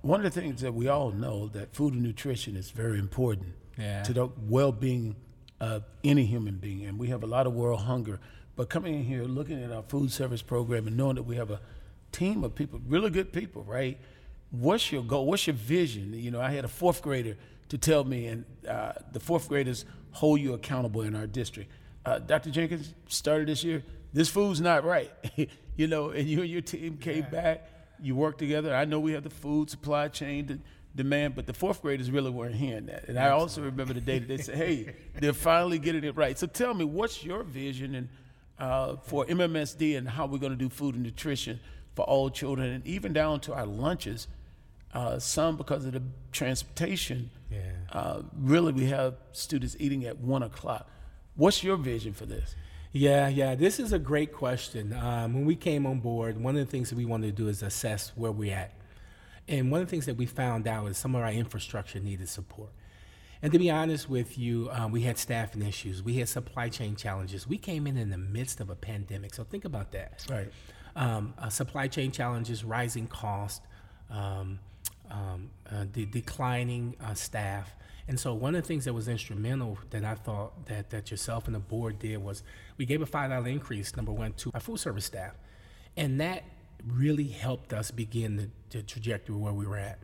One 0.00 0.24
of 0.24 0.32
the 0.32 0.40
things 0.40 0.60
that 0.62 0.74
we 0.74 0.88
all 0.88 1.10
know 1.10 1.48
that 1.48 1.74
food 1.74 1.94
and 1.94 2.02
nutrition 2.02 2.56
is 2.56 2.70
very 2.70 2.98
important 2.98 3.54
yeah. 3.76 4.02
to 4.02 4.12
the 4.12 4.28
well-being 4.48 5.16
of 5.60 5.84
any 6.04 6.24
human 6.24 6.56
being, 6.56 6.84
and 6.86 6.98
we 6.98 7.08
have 7.08 7.22
a 7.22 7.26
lot 7.26 7.46
of 7.46 7.52
world 7.52 7.80
hunger. 7.80 8.20
But 8.56 8.68
coming 8.68 8.94
in 8.94 9.04
here, 9.04 9.24
looking 9.24 9.62
at 9.62 9.72
our 9.72 9.82
food 9.82 10.10
service 10.12 10.42
program, 10.42 10.86
and 10.86 10.96
knowing 10.96 11.16
that 11.16 11.24
we 11.24 11.36
have 11.36 11.50
a 11.50 11.60
team 12.12 12.44
of 12.44 12.54
people, 12.54 12.80
really 12.86 13.10
good 13.10 13.32
people, 13.32 13.62
right? 13.64 13.98
What's 14.50 14.90
your 14.90 15.02
goal? 15.02 15.26
What's 15.26 15.46
your 15.46 15.56
vision? 15.56 16.12
You 16.14 16.30
know, 16.30 16.40
I 16.40 16.50
had 16.50 16.64
a 16.64 16.68
fourth 16.68 17.02
grader 17.02 17.36
to 17.68 17.78
tell 17.78 18.04
me, 18.04 18.26
and 18.26 18.44
uh, 18.68 18.92
the 19.12 19.20
fourth 19.20 19.48
graders 19.48 19.84
hold 20.12 20.40
you 20.40 20.54
accountable 20.54 21.02
in 21.02 21.14
our 21.14 21.26
district. 21.26 21.70
Uh, 22.04 22.18
Dr. 22.18 22.50
Jenkins 22.50 22.94
started 23.08 23.48
this 23.48 23.62
year. 23.62 23.82
This 24.12 24.28
food's 24.28 24.60
not 24.60 24.84
right. 24.84 25.12
you 25.76 25.86
know, 25.86 26.10
and 26.10 26.28
you 26.28 26.40
and 26.40 26.50
your 26.50 26.62
team 26.62 26.96
came 26.96 27.24
yeah. 27.24 27.28
back, 27.28 27.70
you 28.00 28.14
worked 28.14 28.38
together. 28.38 28.74
I 28.74 28.84
know 28.84 28.98
we 29.00 29.12
have 29.12 29.24
the 29.24 29.30
food 29.30 29.68
supply 29.70 30.08
chain 30.08 30.62
demand, 30.98 31.34
but 31.34 31.46
the 31.46 31.54
fourth 31.54 31.80
graders 31.80 32.10
really 32.10 32.30
weren't 32.30 32.56
hearing 32.56 32.86
that. 32.86 33.08
And 33.08 33.18
I 33.18 33.30
also 33.30 33.62
remember 33.62 33.94
the 33.94 34.02
day 34.02 34.18
that 34.18 34.28
they 34.28 34.36
said, 34.36 34.56
"Hey, 34.56 34.94
they're 35.14 35.32
finally 35.32 35.78
getting 35.78 36.04
it 36.04 36.14
right." 36.16 36.38
So 36.38 36.46
tell 36.46 36.74
me, 36.74 36.84
what's 36.84 37.24
your 37.24 37.42
vision 37.42 37.94
and 37.94 38.08
uh, 38.58 38.96
for 38.96 39.24
MMSD 39.26 39.96
and 39.96 40.08
how 40.08 40.26
we're 40.26 40.38
going 40.38 40.52
to 40.52 40.58
do 40.58 40.68
food 40.68 40.94
and 40.94 41.04
nutrition 41.04 41.60
for 41.94 42.04
all 42.04 42.28
children, 42.28 42.70
and 42.70 42.86
even 42.86 43.12
down 43.12 43.40
to 43.40 43.54
our 43.54 43.66
lunches. 43.66 44.28
Uh, 44.94 45.18
some 45.18 45.56
because 45.56 45.84
of 45.84 45.92
the 45.92 46.02
transportation. 46.32 47.30
Yeah. 47.50 47.60
Uh, 47.92 48.22
really, 48.34 48.72
we 48.72 48.86
have 48.86 49.16
students 49.32 49.76
eating 49.78 50.06
at 50.06 50.18
one 50.18 50.42
o'clock. 50.42 50.88
What's 51.36 51.62
your 51.62 51.76
vision 51.76 52.14
for 52.14 52.24
this? 52.24 52.56
Yeah, 52.92 53.28
yeah, 53.28 53.54
this 53.54 53.78
is 53.78 53.92
a 53.92 53.98
great 53.98 54.32
question. 54.32 54.94
Um, 54.94 55.34
when 55.34 55.44
we 55.44 55.56
came 55.56 55.86
on 55.86 56.00
board, 56.00 56.42
one 56.42 56.56
of 56.56 56.64
the 56.64 56.70
things 56.70 56.88
that 56.88 56.96
we 56.96 57.04
wanted 57.04 57.36
to 57.36 57.42
do 57.42 57.48
is 57.48 57.62
assess 57.62 58.12
where 58.16 58.32
we're 58.32 58.54
at. 58.54 58.72
And 59.48 59.70
one 59.70 59.80
of 59.80 59.86
the 59.86 59.90
things 59.90 60.06
that 60.06 60.16
we 60.16 60.26
found 60.26 60.68
out 60.68 60.86
is 60.88 60.98
some 60.98 61.14
of 61.14 61.22
our 61.22 61.30
infrastructure 61.30 62.00
needed 62.00 62.28
support. 62.28 62.70
And 63.40 63.52
to 63.52 63.58
be 63.58 63.70
honest 63.70 64.10
with 64.10 64.36
you, 64.36 64.68
um, 64.72 64.90
we 64.90 65.02
had 65.02 65.16
staffing 65.16 65.62
issues, 65.62 66.02
we 66.02 66.14
had 66.14 66.28
supply 66.28 66.68
chain 66.68 66.96
challenges. 66.96 67.46
We 67.46 67.56
came 67.56 67.86
in 67.86 67.96
in 67.96 68.10
the 68.10 68.18
midst 68.18 68.60
of 68.60 68.68
a 68.68 68.74
pandemic, 68.74 69.32
so 69.34 69.44
think 69.44 69.64
about 69.64 69.92
that. 69.92 70.26
Right. 70.28 70.52
Um, 70.96 71.34
uh, 71.38 71.48
supply 71.48 71.86
chain 71.86 72.10
challenges, 72.10 72.64
rising 72.64 73.06
cost, 73.06 73.62
um, 74.10 74.58
um 75.10 75.50
uh, 75.70 75.84
the 75.92 76.06
declining 76.06 76.96
uh, 77.00 77.14
staff. 77.14 77.74
And 78.08 78.18
so 78.18 78.34
one 78.34 78.54
of 78.54 78.62
the 78.62 78.66
things 78.66 78.86
that 78.86 78.94
was 78.94 79.06
instrumental 79.06 79.78
that 79.90 80.04
I 80.04 80.14
thought 80.14 80.66
that, 80.66 80.90
that 80.90 81.10
yourself 81.10 81.46
and 81.46 81.54
the 81.54 81.60
board 81.60 81.98
did 81.98 82.16
was 82.18 82.42
we 82.78 82.86
gave 82.86 83.02
a 83.02 83.06
$5 83.06 83.50
increase, 83.50 83.94
number 83.94 84.12
one, 84.12 84.32
to 84.34 84.50
our 84.54 84.60
food 84.60 84.80
service 84.80 85.04
staff. 85.04 85.34
And 85.96 86.20
that 86.20 86.42
really 86.86 87.28
helped 87.28 87.72
us 87.72 87.90
begin 87.90 88.36
the, 88.36 88.50
the 88.70 88.82
trajectory 88.82 89.36
where 89.36 89.52
we 89.52 89.66
were 89.66 89.78
at. 89.78 89.98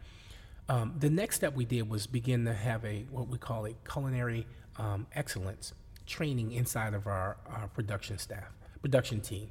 Um, 0.68 0.94
the 0.98 1.10
next 1.10 1.36
step 1.36 1.54
we 1.54 1.64
did 1.64 1.88
was 1.90 2.06
begin 2.06 2.44
to 2.46 2.54
have 2.54 2.84
a 2.84 3.04
what 3.10 3.28
we 3.28 3.38
call 3.38 3.66
a 3.66 3.74
culinary 3.90 4.46
um, 4.76 5.06
excellence 5.14 5.74
training 6.06 6.52
inside 6.52 6.94
of 6.94 7.06
our, 7.06 7.36
our 7.46 7.68
production 7.68 8.18
staff, 8.18 8.52
production 8.80 9.20
team. 9.20 9.50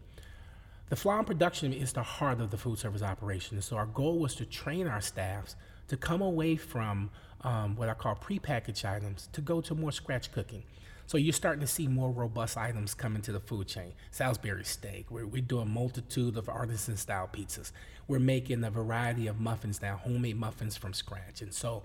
The 0.89 0.95
flour 0.95 1.23
production 1.23 1.73
is 1.73 1.93
the 1.93 2.03
heart 2.03 2.39
of 2.39 2.51
the 2.51 2.57
food 2.57 2.77
service 2.77 3.01
operation. 3.01 3.61
So 3.61 3.77
our 3.77 3.85
goal 3.85 4.19
was 4.19 4.35
to 4.35 4.45
train 4.45 4.87
our 4.87 5.01
staffs 5.01 5.55
to 5.87 5.97
come 5.97 6.21
away 6.21 6.55
from 6.55 7.09
um, 7.41 7.75
what 7.75 7.89
I 7.89 7.93
call 7.93 8.15
prepackaged 8.15 8.85
items 8.85 9.29
to 9.33 9.41
go 9.41 9.61
to 9.61 9.75
more 9.75 9.91
scratch 9.91 10.31
cooking. 10.31 10.63
So 11.05 11.17
you're 11.17 11.33
starting 11.33 11.61
to 11.61 11.67
see 11.67 11.87
more 11.87 12.11
robust 12.11 12.57
items 12.57 12.93
come 12.93 13.15
into 13.15 13.31
the 13.31 13.39
food 13.39 13.67
chain. 13.67 13.93
Salisbury 14.11 14.63
steak, 14.63 15.11
we're, 15.11 15.25
we 15.25 15.41
do 15.41 15.59
a 15.59 15.65
multitude 15.65 16.37
of 16.37 16.49
artisan 16.49 16.97
style 16.97 17.29
pizzas. 17.31 17.71
We're 18.07 18.19
making 18.19 18.63
a 18.63 18.71
variety 18.71 19.27
of 19.27 19.39
muffins 19.39 19.81
now, 19.81 19.97
homemade 19.97 20.37
muffins 20.37 20.77
from 20.77 20.93
scratch. 20.93 21.41
And 21.41 21.53
so 21.53 21.83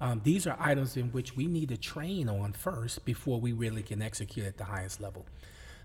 um, 0.00 0.20
these 0.22 0.46
are 0.46 0.56
items 0.60 0.96
in 0.96 1.10
which 1.12 1.34
we 1.36 1.46
need 1.46 1.70
to 1.70 1.76
train 1.76 2.28
on 2.28 2.52
first 2.52 3.04
before 3.04 3.40
we 3.40 3.52
really 3.52 3.82
can 3.82 4.00
execute 4.00 4.46
at 4.46 4.56
the 4.56 4.64
highest 4.64 5.00
level. 5.00 5.26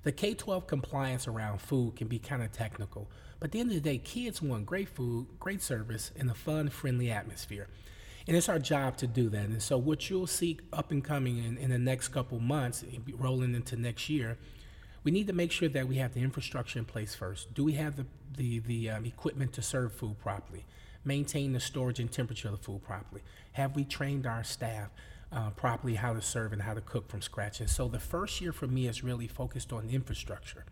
The 0.04 0.12
K 0.12 0.34
12 0.34 0.68
compliance 0.68 1.28
around 1.28 1.62
food 1.62 1.96
can 1.96 2.08
be 2.08 2.20
kind 2.20 2.44
of 2.44 2.52
technical, 2.52 3.10
but 3.40 3.48
at 3.48 3.52
the 3.54 3.60
end 3.62 3.70
of 3.70 3.76
the 3.76 3.82
day, 3.82 3.98
kids 3.98 4.42
want 4.42 4.66
great 4.66 4.90
food, 4.90 5.28
great 5.40 5.62
service, 5.62 6.12
and 6.18 6.30
a 6.30 6.34
fun, 6.34 6.70
friendly 6.70 7.10
atmosphere. 7.10 7.68
And 8.28 8.38
it's 8.38 8.48
our 8.48 8.60
job 8.60 8.98
to 8.98 9.08
do 9.08 9.30
that. 9.30 9.46
And 9.46 9.62
so, 9.62 9.78
what 9.78 10.10
you'll 10.10 10.28
see 10.28 10.60
up 10.72 10.92
and 10.92 11.04
coming 11.04 11.38
in, 11.38 11.58
in 11.58 11.70
the 11.72 11.78
next 11.78 12.10
couple 12.10 12.40
months, 12.40 12.84
rolling 13.18 13.54
into 13.54 13.76
next 13.76 14.10
year, 14.10 14.38
we 15.04 15.12
need 15.12 15.28
to 15.28 15.34
make 15.34 15.52
sure 15.52 15.68
that 15.70 15.88
we 15.88 15.98
have 15.98 16.14
the 16.14 16.22
infrastructure 16.22 16.80
in 16.80 16.86
place 16.86 17.14
first. 17.14 17.54
Do 17.54 17.64
we 17.64 17.74
have 17.74 17.98
the, 17.98 18.06
the, 18.38 18.60
the 18.60 18.90
um, 18.90 19.06
equipment 19.06 19.52
to 19.54 19.62
serve 19.62 19.94
food 19.94 20.20
properly? 20.20 20.66
Maintain 21.04 21.52
the 21.52 21.60
storage 21.60 22.00
and 22.00 22.10
temperature 22.10 22.48
of 22.48 22.58
the 22.58 22.64
food 22.64 22.82
properly? 22.84 23.22
Have 23.54 23.76
we 23.76 23.84
trained 23.84 24.26
our 24.26 24.44
staff? 24.44 24.90
uh, 25.34 25.50
properly 25.52 25.96
how 25.96 26.14
to 26.14 26.22
serve 26.22 26.54
and 26.54 26.62
how 26.62 26.74
to 26.74 26.82
cook 26.82 27.10
from 27.10 27.22
scratch. 27.22 27.60
And 27.60 27.70
so 27.70 27.88
the 27.88 28.00
first 28.00 28.40
year 28.40 28.54
for 28.54 28.68
me 28.68 28.88
is 28.88 29.04
really 29.04 29.28
focused 29.28 29.74
on 29.74 29.90
infrastructure. 29.90 30.66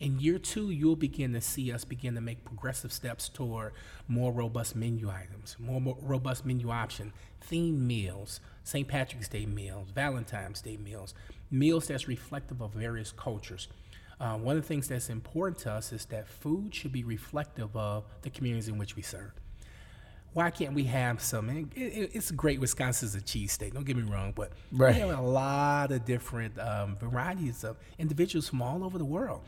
In 0.00 0.18
year 0.18 0.38
two, 0.38 0.70
you'll 0.70 0.96
begin 0.96 1.34
to 1.34 1.42
see 1.42 1.70
us 1.70 1.84
begin 1.84 2.14
to 2.14 2.22
make 2.22 2.42
progressive 2.42 2.90
steps 2.90 3.28
toward 3.28 3.74
more 4.08 4.32
robust 4.32 4.74
menu 4.74 5.10
items, 5.10 5.56
more, 5.58 5.78
more 5.78 5.98
robust 6.00 6.46
menu 6.46 6.70
option, 6.70 7.12
themed 7.50 7.80
meals, 7.80 8.40
St. 8.64 8.88
Patrick's 8.88 9.28
Day 9.28 9.44
meals, 9.44 9.90
Valentine's 9.90 10.62
Day 10.62 10.78
meals, 10.78 11.12
meals 11.50 11.88
that's 11.88 12.08
reflective 12.08 12.62
of 12.62 12.72
various 12.72 13.12
cultures. 13.12 13.68
Uh, 14.18 14.36
one 14.36 14.56
of 14.56 14.62
the 14.62 14.68
things 14.68 14.88
that's 14.88 15.10
important 15.10 15.58
to 15.58 15.72
us 15.72 15.92
is 15.92 16.06
that 16.06 16.28
food 16.28 16.74
should 16.74 16.92
be 16.92 17.04
reflective 17.04 17.76
of 17.76 18.04
the 18.22 18.30
communities 18.30 18.68
in 18.68 18.78
which 18.78 18.96
we 18.96 19.02
serve 19.02 19.32
why 20.32 20.50
can't 20.50 20.74
we 20.74 20.84
have 20.84 21.20
some? 21.20 21.50
It, 21.50 21.66
it, 21.74 22.10
it's 22.14 22.30
great. 22.30 22.60
Wisconsin's 22.60 23.14
a 23.14 23.20
cheese 23.20 23.52
state. 23.52 23.74
Don't 23.74 23.84
get 23.84 23.96
me 23.96 24.04
wrong, 24.04 24.32
but 24.34 24.52
right. 24.70 24.94
we 24.94 25.00
have 25.00 25.18
a 25.18 25.22
lot 25.22 25.90
of 25.90 26.04
different 26.04 26.58
um, 26.58 26.96
varieties 27.00 27.64
of 27.64 27.76
individuals 27.98 28.48
from 28.48 28.62
all 28.62 28.84
over 28.84 28.96
the 28.98 29.04
world. 29.04 29.42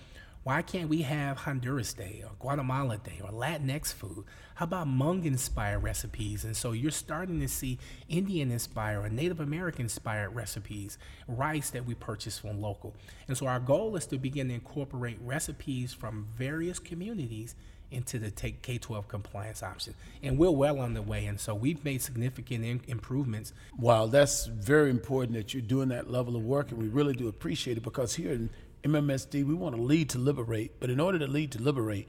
Why 0.44 0.60
can't 0.62 0.88
we 0.88 1.02
have 1.02 1.36
Honduras 1.36 1.94
Day 1.94 2.24
or 2.24 2.32
Guatemala 2.40 2.98
Day 2.98 3.20
or 3.22 3.30
Latinx 3.30 3.94
food? 3.94 4.24
How 4.56 4.64
about 4.64 4.88
Hmong 4.88 5.24
inspired 5.24 5.84
recipes? 5.84 6.44
And 6.44 6.56
so 6.56 6.72
you're 6.72 6.90
starting 6.90 7.38
to 7.40 7.46
see 7.46 7.78
Indian 8.08 8.50
inspired 8.50 9.04
or 9.04 9.08
Native 9.08 9.38
American 9.38 9.82
inspired 9.82 10.30
recipes, 10.30 10.98
rice 11.28 11.70
that 11.70 11.86
we 11.86 11.94
purchase 11.94 12.40
from 12.40 12.60
local. 12.60 12.96
And 13.28 13.36
so 13.36 13.46
our 13.46 13.60
goal 13.60 13.94
is 13.94 14.04
to 14.06 14.18
begin 14.18 14.48
to 14.48 14.54
incorporate 14.54 15.18
recipes 15.20 15.92
from 15.92 16.26
various 16.36 16.80
communities 16.80 17.54
into 17.92 18.18
the 18.18 18.32
K 18.32 18.78
12 18.78 19.06
compliance 19.06 19.62
option. 19.62 19.94
And 20.24 20.38
we're 20.38 20.50
well 20.50 20.80
on 20.80 20.94
the 20.94 21.02
way. 21.02 21.26
And 21.26 21.38
so 21.38 21.54
we've 21.54 21.84
made 21.84 22.02
significant 22.02 22.64
in- 22.64 22.80
improvements. 22.88 23.52
Wow, 23.78 24.06
that's 24.06 24.46
very 24.46 24.90
important 24.90 25.36
that 25.36 25.54
you're 25.54 25.62
doing 25.62 25.90
that 25.90 26.10
level 26.10 26.34
of 26.34 26.42
work. 26.42 26.72
And 26.72 26.80
we 26.80 26.88
really 26.88 27.14
do 27.14 27.28
appreciate 27.28 27.76
it 27.76 27.84
because 27.84 28.16
here 28.16 28.32
in 28.32 28.50
MMSD, 28.84 29.44
we 29.44 29.54
want 29.54 29.76
to 29.76 29.82
lead 29.82 30.10
to 30.10 30.18
liberate. 30.18 30.80
But 30.80 30.90
in 30.90 31.00
order 31.00 31.18
to 31.18 31.26
lead 31.26 31.52
to 31.52 31.62
liberate, 31.62 32.08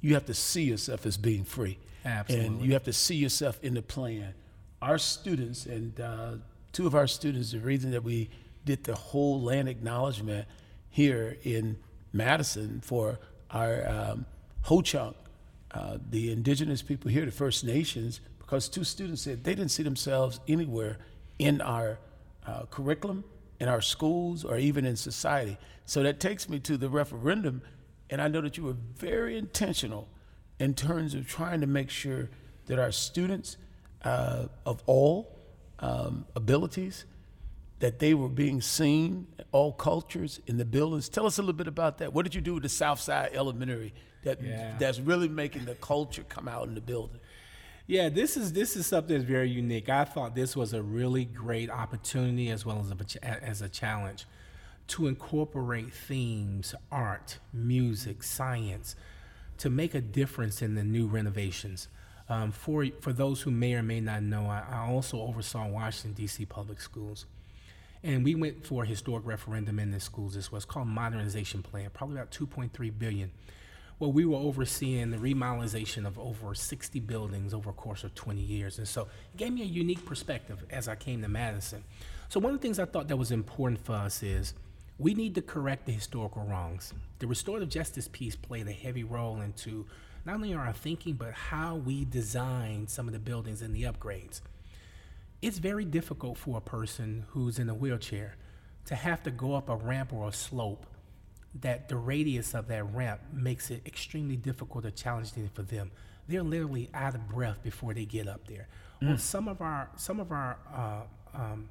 you 0.00 0.14
have 0.14 0.26
to 0.26 0.34
see 0.34 0.62
yourself 0.62 1.06
as 1.06 1.16
being 1.16 1.44
free. 1.44 1.78
Absolutely. 2.04 2.46
And 2.46 2.62
you 2.62 2.72
have 2.72 2.84
to 2.84 2.92
see 2.92 3.14
yourself 3.14 3.58
in 3.62 3.74
the 3.74 3.82
plan. 3.82 4.34
Our 4.80 4.98
students, 4.98 5.66
and 5.66 5.98
uh, 6.00 6.32
two 6.72 6.86
of 6.86 6.94
our 6.94 7.06
students, 7.06 7.52
the 7.52 7.60
reason 7.60 7.92
that 7.92 8.02
we 8.02 8.30
did 8.64 8.84
the 8.84 8.94
whole 8.94 9.40
land 9.40 9.68
acknowledgement 9.68 10.46
here 10.90 11.36
in 11.44 11.78
Madison 12.12 12.80
for 12.80 13.18
our 13.50 13.88
um, 13.88 14.26
Ho 14.62 14.82
Chunk 14.82 15.16
uh, 15.74 15.96
the 16.10 16.30
indigenous 16.30 16.82
people 16.82 17.10
here, 17.10 17.24
the 17.24 17.32
First 17.32 17.64
Nations, 17.64 18.20
because 18.38 18.68
two 18.68 18.84
students 18.84 19.22
said 19.22 19.44
they 19.44 19.54
didn't 19.54 19.70
see 19.70 19.82
themselves 19.82 20.40
anywhere 20.46 20.98
in 21.38 21.60
our 21.62 21.98
uh, 22.46 22.64
curriculum, 22.70 23.24
in 23.62 23.68
our 23.68 23.80
schools, 23.80 24.44
or 24.44 24.58
even 24.58 24.84
in 24.84 24.96
society. 24.96 25.56
So 25.84 26.02
that 26.02 26.18
takes 26.18 26.48
me 26.48 26.58
to 26.58 26.76
the 26.76 26.88
referendum, 26.88 27.62
and 28.10 28.20
I 28.20 28.26
know 28.26 28.40
that 28.40 28.56
you 28.56 28.64
were 28.64 28.76
very 28.96 29.38
intentional 29.38 30.08
in 30.58 30.74
terms 30.74 31.14
of 31.14 31.28
trying 31.28 31.60
to 31.60 31.68
make 31.68 31.88
sure 31.88 32.28
that 32.66 32.80
our 32.80 32.90
students 32.90 33.58
uh, 34.02 34.46
of 34.66 34.82
all 34.86 35.38
um, 35.78 36.26
abilities 36.34 37.04
that 37.78 38.00
they 38.00 38.14
were 38.14 38.28
being 38.28 38.60
seen, 38.60 39.28
all 39.52 39.72
cultures 39.72 40.40
in 40.48 40.56
the 40.56 40.64
buildings. 40.64 41.08
Tell 41.08 41.26
us 41.26 41.38
a 41.38 41.42
little 41.42 41.52
bit 41.52 41.68
about 41.68 41.98
that. 41.98 42.12
What 42.12 42.24
did 42.24 42.34
you 42.34 42.40
do 42.40 42.54
with 42.54 42.64
the 42.64 42.68
Southside 42.68 43.30
Elementary 43.32 43.94
that 44.24 44.42
yeah. 44.42 44.74
that's 44.80 44.98
really 44.98 45.28
making 45.28 45.66
the 45.66 45.76
culture 45.76 46.24
come 46.28 46.48
out 46.48 46.66
in 46.66 46.74
the 46.74 46.80
building? 46.80 47.20
Yeah, 47.86 48.08
this 48.08 48.36
is 48.36 48.52
this 48.52 48.76
is 48.76 48.86
something 48.86 49.16
that's 49.16 49.28
very 49.28 49.50
unique. 49.50 49.88
I 49.88 50.04
thought 50.04 50.34
this 50.34 50.56
was 50.56 50.72
a 50.72 50.82
really 50.82 51.24
great 51.24 51.68
opportunity 51.68 52.48
as 52.50 52.64
well 52.64 52.80
as 52.80 52.90
a 52.90 53.44
as 53.44 53.60
a 53.60 53.68
challenge 53.68 54.26
to 54.88 55.06
incorporate 55.06 55.92
themes, 55.92 56.74
art, 56.90 57.38
music, 57.52 58.22
science, 58.22 58.94
to 59.58 59.70
make 59.70 59.94
a 59.94 60.00
difference 60.00 60.62
in 60.62 60.74
the 60.74 60.84
new 60.84 61.06
renovations. 61.06 61.88
Um, 62.28 62.52
for 62.52 62.86
for 63.00 63.12
those 63.12 63.42
who 63.42 63.50
may 63.50 63.74
or 63.74 63.82
may 63.82 64.00
not 64.00 64.22
know, 64.22 64.46
I, 64.46 64.64
I 64.70 64.88
also 64.88 65.20
oversaw 65.20 65.66
Washington 65.66 66.12
D.C. 66.12 66.46
public 66.46 66.80
schools. 66.80 67.26
And 68.04 68.24
we 68.24 68.34
went 68.34 68.66
for 68.66 68.82
a 68.82 68.86
historic 68.86 69.24
referendum 69.24 69.78
in 69.78 69.92
the 69.92 70.00
schools. 70.00 70.34
This 70.34 70.50
was 70.50 70.64
called 70.64 70.88
modernization 70.88 71.62
plan, 71.62 71.88
probably 71.92 72.16
about 72.16 72.32
2.3 72.32 72.98
billion. 72.98 73.30
Well, 74.02 74.10
we 74.10 74.24
were 74.24 74.36
overseeing 74.36 75.12
the 75.12 75.16
remodernization 75.16 76.08
of 76.08 76.18
over 76.18 76.56
60 76.56 76.98
buildings 76.98 77.54
over 77.54 77.70
a 77.70 77.72
course 77.72 78.02
of 78.02 78.16
20 78.16 78.40
years. 78.40 78.78
And 78.78 78.88
so 78.88 79.02
it 79.02 79.36
gave 79.36 79.52
me 79.52 79.62
a 79.62 79.64
unique 79.64 80.04
perspective 80.04 80.64
as 80.70 80.88
I 80.88 80.96
came 80.96 81.22
to 81.22 81.28
Madison. 81.28 81.84
So 82.28 82.40
one 82.40 82.52
of 82.52 82.60
the 82.60 82.66
things 82.66 82.80
I 82.80 82.84
thought 82.84 83.06
that 83.06 83.16
was 83.16 83.30
important 83.30 83.84
for 83.84 83.92
us 83.92 84.24
is 84.24 84.54
we 84.98 85.14
need 85.14 85.36
to 85.36 85.40
correct 85.40 85.86
the 85.86 85.92
historical 85.92 86.42
wrongs. 86.42 86.92
The 87.20 87.28
restorative 87.28 87.68
justice 87.68 88.08
piece 88.08 88.34
played 88.34 88.66
a 88.66 88.72
heavy 88.72 89.04
role 89.04 89.40
into 89.40 89.86
not 90.26 90.34
only 90.34 90.52
our 90.52 90.72
thinking, 90.72 91.14
but 91.14 91.32
how 91.34 91.76
we 91.76 92.04
design 92.04 92.88
some 92.88 93.06
of 93.06 93.12
the 93.12 93.20
buildings 93.20 93.62
and 93.62 93.72
the 93.72 93.84
upgrades 93.84 94.40
it's 95.40 95.58
very 95.58 95.84
difficult 95.84 96.38
for 96.38 96.56
a 96.56 96.60
person 96.60 97.24
who's 97.30 97.58
in 97.58 97.68
a 97.68 97.74
wheelchair 97.74 98.36
to 98.84 98.94
have 98.94 99.22
to 99.24 99.30
go 99.30 99.54
up 99.54 99.68
a 99.68 99.74
ramp 99.74 100.12
or 100.12 100.28
a 100.28 100.32
slope 100.32 100.86
that 101.60 101.88
the 101.88 101.96
radius 101.96 102.54
of 102.54 102.68
that 102.68 102.84
ramp 102.94 103.20
makes 103.32 103.70
it 103.70 103.82
extremely 103.86 104.36
difficult 104.36 104.86
or 104.86 104.90
challenging 104.90 105.50
for 105.52 105.62
them. 105.62 105.90
They're 106.28 106.42
literally 106.42 106.88
out 106.94 107.14
of 107.14 107.28
breath 107.28 107.62
before 107.62 107.94
they 107.94 108.04
get 108.04 108.28
up 108.28 108.46
there. 108.46 108.68
Mm. 109.02 109.08
Well, 109.08 109.18
some 109.18 109.48
of 109.48 109.60
our 109.60 109.90
some 109.96 110.20
of 110.20 110.32
our 110.32 110.58
uh, 110.72 111.38
um, 111.38 111.68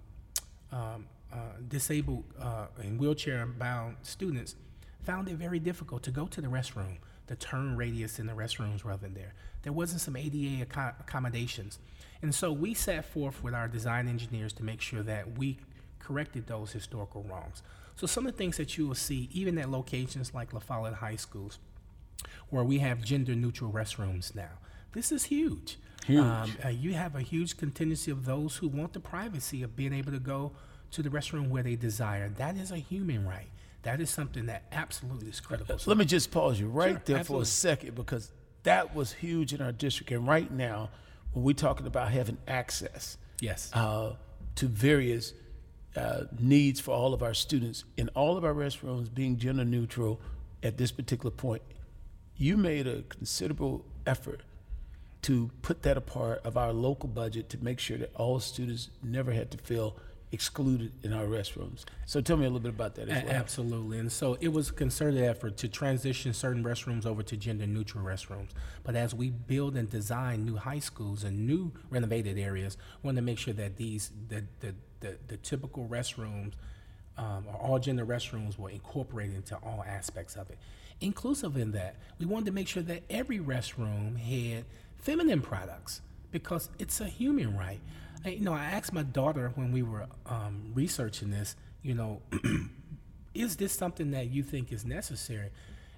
um, 0.71 1.05
uh, 1.31 1.37
disabled 1.67 2.25
uh, 2.39 2.67
and 2.81 2.99
wheelchair 2.99 3.45
bound 3.45 3.97
students 4.03 4.55
found 5.03 5.29
it 5.29 5.35
very 5.35 5.59
difficult 5.59 6.03
to 6.03 6.11
go 6.11 6.27
to 6.27 6.41
the 6.41 6.47
restroom. 6.47 6.97
The 7.27 7.35
turn 7.35 7.77
radius 7.77 8.19
in 8.19 8.27
the 8.27 8.33
restrooms 8.33 8.83
wasn't 8.83 9.15
there. 9.15 9.33
There 9.63 9.73
wasn't 9.73 10.01
some 10.01 10.15
ADA 10.15 10.63
ac- 10.63 10.95
accommodations. 10.99 11.79
And 12.21 12.35
so 12.35 12.51
we 12.51 12.73
set 12.73 13.05
forth 13.05 13.41
with 13.41 13.53
our 13.53 13.67
design 13.67 14.07
engineers 14.07 14.53
to 14.53 14.63
make 14.63 14.81
sure 14.81 15.01
that 15.03 15.37
we 15.37 15.57
corrected 15.99 16.47
those 16.47 16.71
historical 16.71 17.23
wrongs. 17.23 17.63
So 17.95 18.07
some 18.07 18.25
of 18.25 18.33
the 18.33 18.37
things 18.37 18.57
that 18.57 18.77
you 18.77 18.87
will 18.87 18.95
see, 18.95 19.29
even 19.31 19.57
at 19.57 19.69
locations 19.69 20.33
like 20.33 20.53
La 20.53 20.59
Follette 20.59 20.95
High 20.95 21.15
Schools, 21.15 21.59
where 22.49 22.63
we 22.63 22.79
have 22.79 23.03
gender 23.03 23.35
neutral 23.35 23.71
restrooms 23.71 24.35
now. 24.35 24.49
This 24.93 25.11
is 25.11 25.25
huge. 25.25 25.77
Huge. 26.05 26.19
Um, 26.19 26.51
uh, 26.65 26.69
you 26.69 26.93
have 26.93 27.15
a 27.15 27.21
huge 27.21 27.57
contingency 27.57 28.11
of 28.11 28.25
those 28.25 28.57
who 28.57 28.67
want 28.67 28.93
the 28.93 28.99
privacy 28.99 29.63
of 29.63 29.75
being 29.75 29.93
able 29.93 30.11
to 30.11 30.19
go 30.19 30.51
to 30.91 31.01
the 31.01 31.09
restroom 31.09 31.49
where 31.49 31.63
they 31.63 31.75
desire. 31.75 32.29
That 32.29 32.57
is 32.57 32.71
a 32.71 32.77
human 32.77 33.25
right. 33.25 33.49
That 33.83 34.01
is 34.01 34.09
something 34.09 34.47
that 34.47 34.63
absolutely 34.71 35.29
is 35.29 35.39
critical. 35.39 35.77
Let 35.85 35.97
me 35.97 36.05
just 36.05 36.31
pause 36.31 36.59
you 36.59 36.67
right 36.67 36.91
sure, 36.91 37.01
there 37.05 37.17
absolutely. 37.17 37.45
for 37.45 37.47
a 37.47 37.51
second 37.51 37.95
because 37.95 38.31
that 38.63 38.93
was 38.93 39.13
huge 39.13 39.53
in 39.53 39.61
our 39.61 39.71
district. 39.71 40.11
And 40.11 40.27
right 40.27 40.51
now, 40.51 40.89
when 41.33 41.45
we're 41.45 41.53
talking 41.53 41.87
about 41.87 42.11
having 42.11 42.37
access 42.47 43.17
yes. 43.39 43.71
Uh, 43.73 44.13
to 44.55 44.67
various 44.67 45.33
uh, 45.95 46.23
needs 46.39 46.79
for 46.79 46.91
all 46.91 47.13
of 47.13 47.21
our 47.21 47.33
students 47.33 47.83
in 47.97 48.09
all 48.09 48.37
of 48.37 48.45
our 48.45 48.53
restrooms 48.53 49.13
being 49.13 49.37
gender 49.37 49.65
neutral 49.65 50.19
at 50.63 50.77
this 50.77 50.91
particular 50.91 51.31
point, 51.31 51.61
you 52.37 52.57
made 52.57 52.87
a 52.87 53.01
considerable 53.03 53.85
effort 54.05 54.41
to 55.23 55.51
put 55.61 55.83
that 55.83 55.97
a 55.97 56.01
part 56.01 56.43
of 56.43 56.57
our 56.57 56.73
local 56.73 57.07
budget 57.07 57.49
to 57.49 57.63
make 57.63 57.79
sure 57.79 57.97
that 57.97 58.13
all 58.15 58.39
students 58.39 58.89
never 59.03 59.31
had 59.31 59.51
to 59.51 59.57
feel 59.57 59.95
excluded 60.31 60.91
in 61.03 61.11
our 61.11 61.25
restrooms. 61.25 61.83
So 62.05 62.21
tell 62.21 62.37
me 62.37 62.45
a 62.45 62.47
little 62.47 62.61
bit 62.61 62.73
about 62.73 62.95
that 62.95 63.09
as 63.09 63.23
well. 63.23 63.33
Absolutely. 63.33 63.99
And 63.99 64.11
so 64.11 64.37
it 64.39 64.47
was 64.47 64.69
a 64.69 64.73
concerted 64.73 65.21
effort 65.23 65.57
to 65.57 65.67
transition 65.67 66.33
certain 66.33 66.63
restrooms 66.63 67.05
over 67.05 67.21
to 67.21 67.35
gender 67.35 67.67
neutral 67.67 68.03
restrooms. 68.05 68.49
But 68.83 68.95
as 68.95 69.13
we 69.13 69.29
build 69.29 69.75
and 69.75 69.89
design 69.89 70.45
new 70.45 70.55
high 70.55 70.79
schools 70.79 71.23
and 71.23 71.45
new 71.45 71.73
renovated 71.89 72.37
areas, 72.37 72.77
we 73.03 73.07
want 73.07 73.17
to 73.17 73.21
make 73.21 73.39
sure 73.39 73.53
that 73.53 73.75
these 73.75 74.11
the 74.29 74.45
the, 74.61 74.73
the, 75.01 75.17
the 75.27 75.37
typical 75.37 75.87
restrooms 75.87 76.53
um, 77.17 77.45
or 77.47 77.55
all 77.55 77.79
gender 77.79 78.05
restrooms 78.05 78.57
were 78.57 78.69
incorporated 78.69 79.35
into 79.35 79.55
all 79.57 79.83
aspects 79.85 80.35
of 80.35 80.49
it. 80.49 80.57
Inclusive 81.01 81.57
in 81.57 81.71
that, 81.71 81.95
we 82.19 82.25
wanted 82.25 82.45
to 82.45 82.51
make 82.51 82.67
sure 82.67 82.83
that 82.83 83.03
every 83.09 83.39
restroom 83.39 84.17
had 84.17 84.65
feminine 84.97 85.41
products 85.41 86.01
because 86.31 86.69
it's 86.79 87.01
a 87.01 87.05
human 87.05 87.57
right. 87.57 87.79
I, 88.23 88.29
you 88.29 88.41
know, 88.41 88.53
I 88.53 88.65
asked 88.65 88.93
my 88.93 89.03
daughter 89.03 89.51
when 89.55 89.71
we 89.71 89.81
were 89.81 90.07
um, 90.25 90.71
researching 90.73 91.31
this, 91.31 91.55
you 91.81 91.95
know, 91.95 92.21
is 93.33 93.55
this 93.57 93.73
something 93.73 94.11
that 94.11 94.29
you 94.29 94.43
think 94.43 94.71
is 94.71 94.85
necessary? 94.85 95.49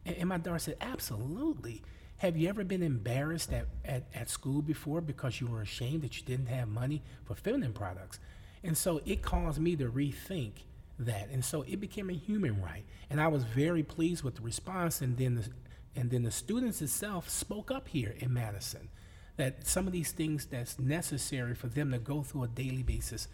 And, 0.05 0.15
and, 0.17 0.29
my 0.29 0.37
daughter 0.37 0.59
said, 0.59 0.77
absolutely. 0.81 1.81
Have 2.17 2.37
you 2.37 2.47
ever 2.47 2.63
been 2.63 2.83
embarrassed 2.83 3.51
at, 3.51 3.67
at, 3.83 4.03
at 4.15 4.29
school 4.29 4.61
before 4.61 5.01
because 5.01 5.41
you 5.41 5.47
were 5.47 5.61
ashamed 5.61 6.03
that 6.03 6.17
you 6.17 6.23
didn't 6.23 6.47
have 6.47 6.69
money 6.69 7.01
for 7.25 7.35
feminine 7.35 7.73
products? 7.73 8.19
And 8.63 8.77
so 8.77 9.01
it 9.05 9.21
caused 9.21 9.59
me 9.59 9.75
to 9.75 9.85
rethink 9.89 10.51
that. 10.99 11.29
And 11.31 11.43
so 11.43 11.63
it 11.63 11.79
became 11.79 12.09
a 12.09 12.13
human 12.13 12.61
right. 12.61 12.85
And 13.09 13.19
I 13.19 13.27
was 13.27 13.43
very 13.43 13.83
pleased 13.83 14.23
with 14.23 14.35
the 14.35 14.41
response. 14.41 15.01
And 15.01 15.17
then 15.17 15.35
the, 15.35 15.49
and 15.95 16.09
then 16.09 16.23
the 16.23 16.31
students 16.31 16.81
itself 16.81 17.29
spoke 17.29 17.71
up 17.71 17.87
here 17.87 18.15
in 18.19 18.33
Madison 18.33 18.89
that 19.37 19.67
some 19.67 19.87
of 19.87 19.93
these 19.93 20.11
things 20.11 20.45
that's 20.45 20.79
necessary 20.79 21.55
for 21.55 21.67
them 21.67 21.91
to 21.91 21.97
go 21.97 22.21
through 22.21 22.43
a 22.43 22.47
daily 22.47 22.83
basis 22.83 23.27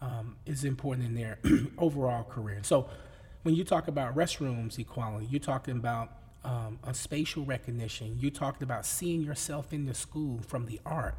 um, 0.00 0.36
is 0.44 0.64
important 0.64 1.06
in 1.06 1.14
their 1.14 1.38
overall 1.78 2.24
career. 2.24 2.56
And 2.56 2.66
So 2.66 2.88
when 3.42 3.54
you 3.54 3.64
talk 3.64 3.88
about 3.88 4.16
restrooms 4.16 4.78
equality, 4.78 5.26
you're 5.30 5.40
talking 5.40 5.76
about 5.76 6.10
um, 6.44 6.78
a 6.84 6.94
spatial 6.94 7.44
recognition. 7.44 8.16
You 8.20 8.30
talked 8.30 8.62
about 8.62 8.84
seeing 8.86 9.22
yourself 9.22 9.72
in 9.72 9.86
the 9.86 9.94
school 9.94 10.40
from 10.46 10.66
the 10.66 10.80
art, 10.84 11.16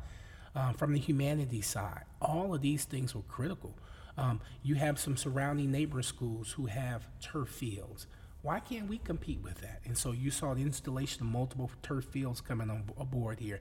um, 0.57 0.73
from 0.73 0.91
the 0.91 0.99
humanities 0.99 1.67
side. 1.67 2.03
All 2.19 2.53
of 2.53 2.61
these 2.61 2.83
things 2.83 3.13
were 3.13 3.21
critical. 3.21 3.77
Um, 4.17 4.41
you 4.63 4.75
have 4.75 4.99
some 4.99 5.15
surrounding 5.15 5.71
neighbor 5.71 6.01
schools 6.01 6.53
who 6.53 6.65
have 6.65 7.07
turf 7.21 7.49
fields. 7.49 8.07
Why 8.41 8.59
can't 8.59 8.89
we 8.89 8.97
compete 8.97 9.41
with 9.43 9.61
that? 9.61 9.81
And 9.85 9.95
so 9.95 10.11
you 10.11 10.31
saw 10.31 10.55
the 10.55 10.63
installation 10.63 11.21
of 11.21 11.27
multiple 11.27 11.69
turf 11.83 12.05
fields 12.05 12.41
coming 12.41 12.71
on 12.71 12.83
board 13.11 13.39
here. 13.39 13.59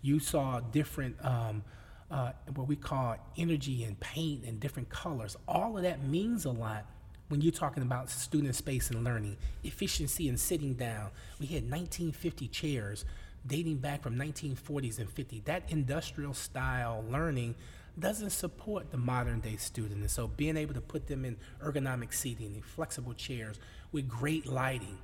You 0.00 0.18
saw 0.18 0.60
different, 0.60 1.22
um, 1.22 1.62
uh, 2.10 2.32
what 2.54 2.66
we 2.66 2.76
call 2.76 3.16
energy 3.36 3.84
and 3.84 4.00
paint 4.00 4.44
and 4.44 4.58
different 4.58 4.88
colors. 4.88 5.36
All 5.46 5.76
of 5.76 5.82
that 5.82 6.02
means 6.02 6.46
a 6.46 6.50
lot 6.50 6.86
when 7.28 7.42
you're 7.42 7.52
talking 7.52 7.82
about 7.82 8.08
student 8.08 8.54
space 8.54 8.90
and 8.90 9.04
learning, 9.04 9.36
efficiency 9.62 10.28
and 10.28 10.40
sitting 10.40 10.72
down. 10.72 11.10
We 11.38 11.46
had 11.46 11.64
1950 11.70 12.48
chairs 12.48 13.04
dating 13.46 13.78
back 13.78 14.02
from 14.02 14.16
1940s 14.16 14.98
and 14.98 15.08
50s. 15.08 15.44
That 15.44 15.64
industrial 15.68 16.34
style 16.34 17.04
learning 17.10 17.54
doesn't 17.98 18.30
support 18.30 18.90
the 18.90 18.96
modern 18.96 19.40
day 19.40 19.56
student. 19.56 20.00
And 20.00 20.10
so 20.10 20.28
being 20.28 20.56
able 20.56 20.74
to 20.74 20.80
put 20.80 21.06
them 21.06 21.24
in 21.24 21.36
ergonomic 21.62 22.14
seating 22.14 22.54
and 22.54 22.64
flexible 22.64 23.14
chairs 23.14 23.58
with 23.92 24.08
great 24.08 24.46
lighting, 24.46 24.98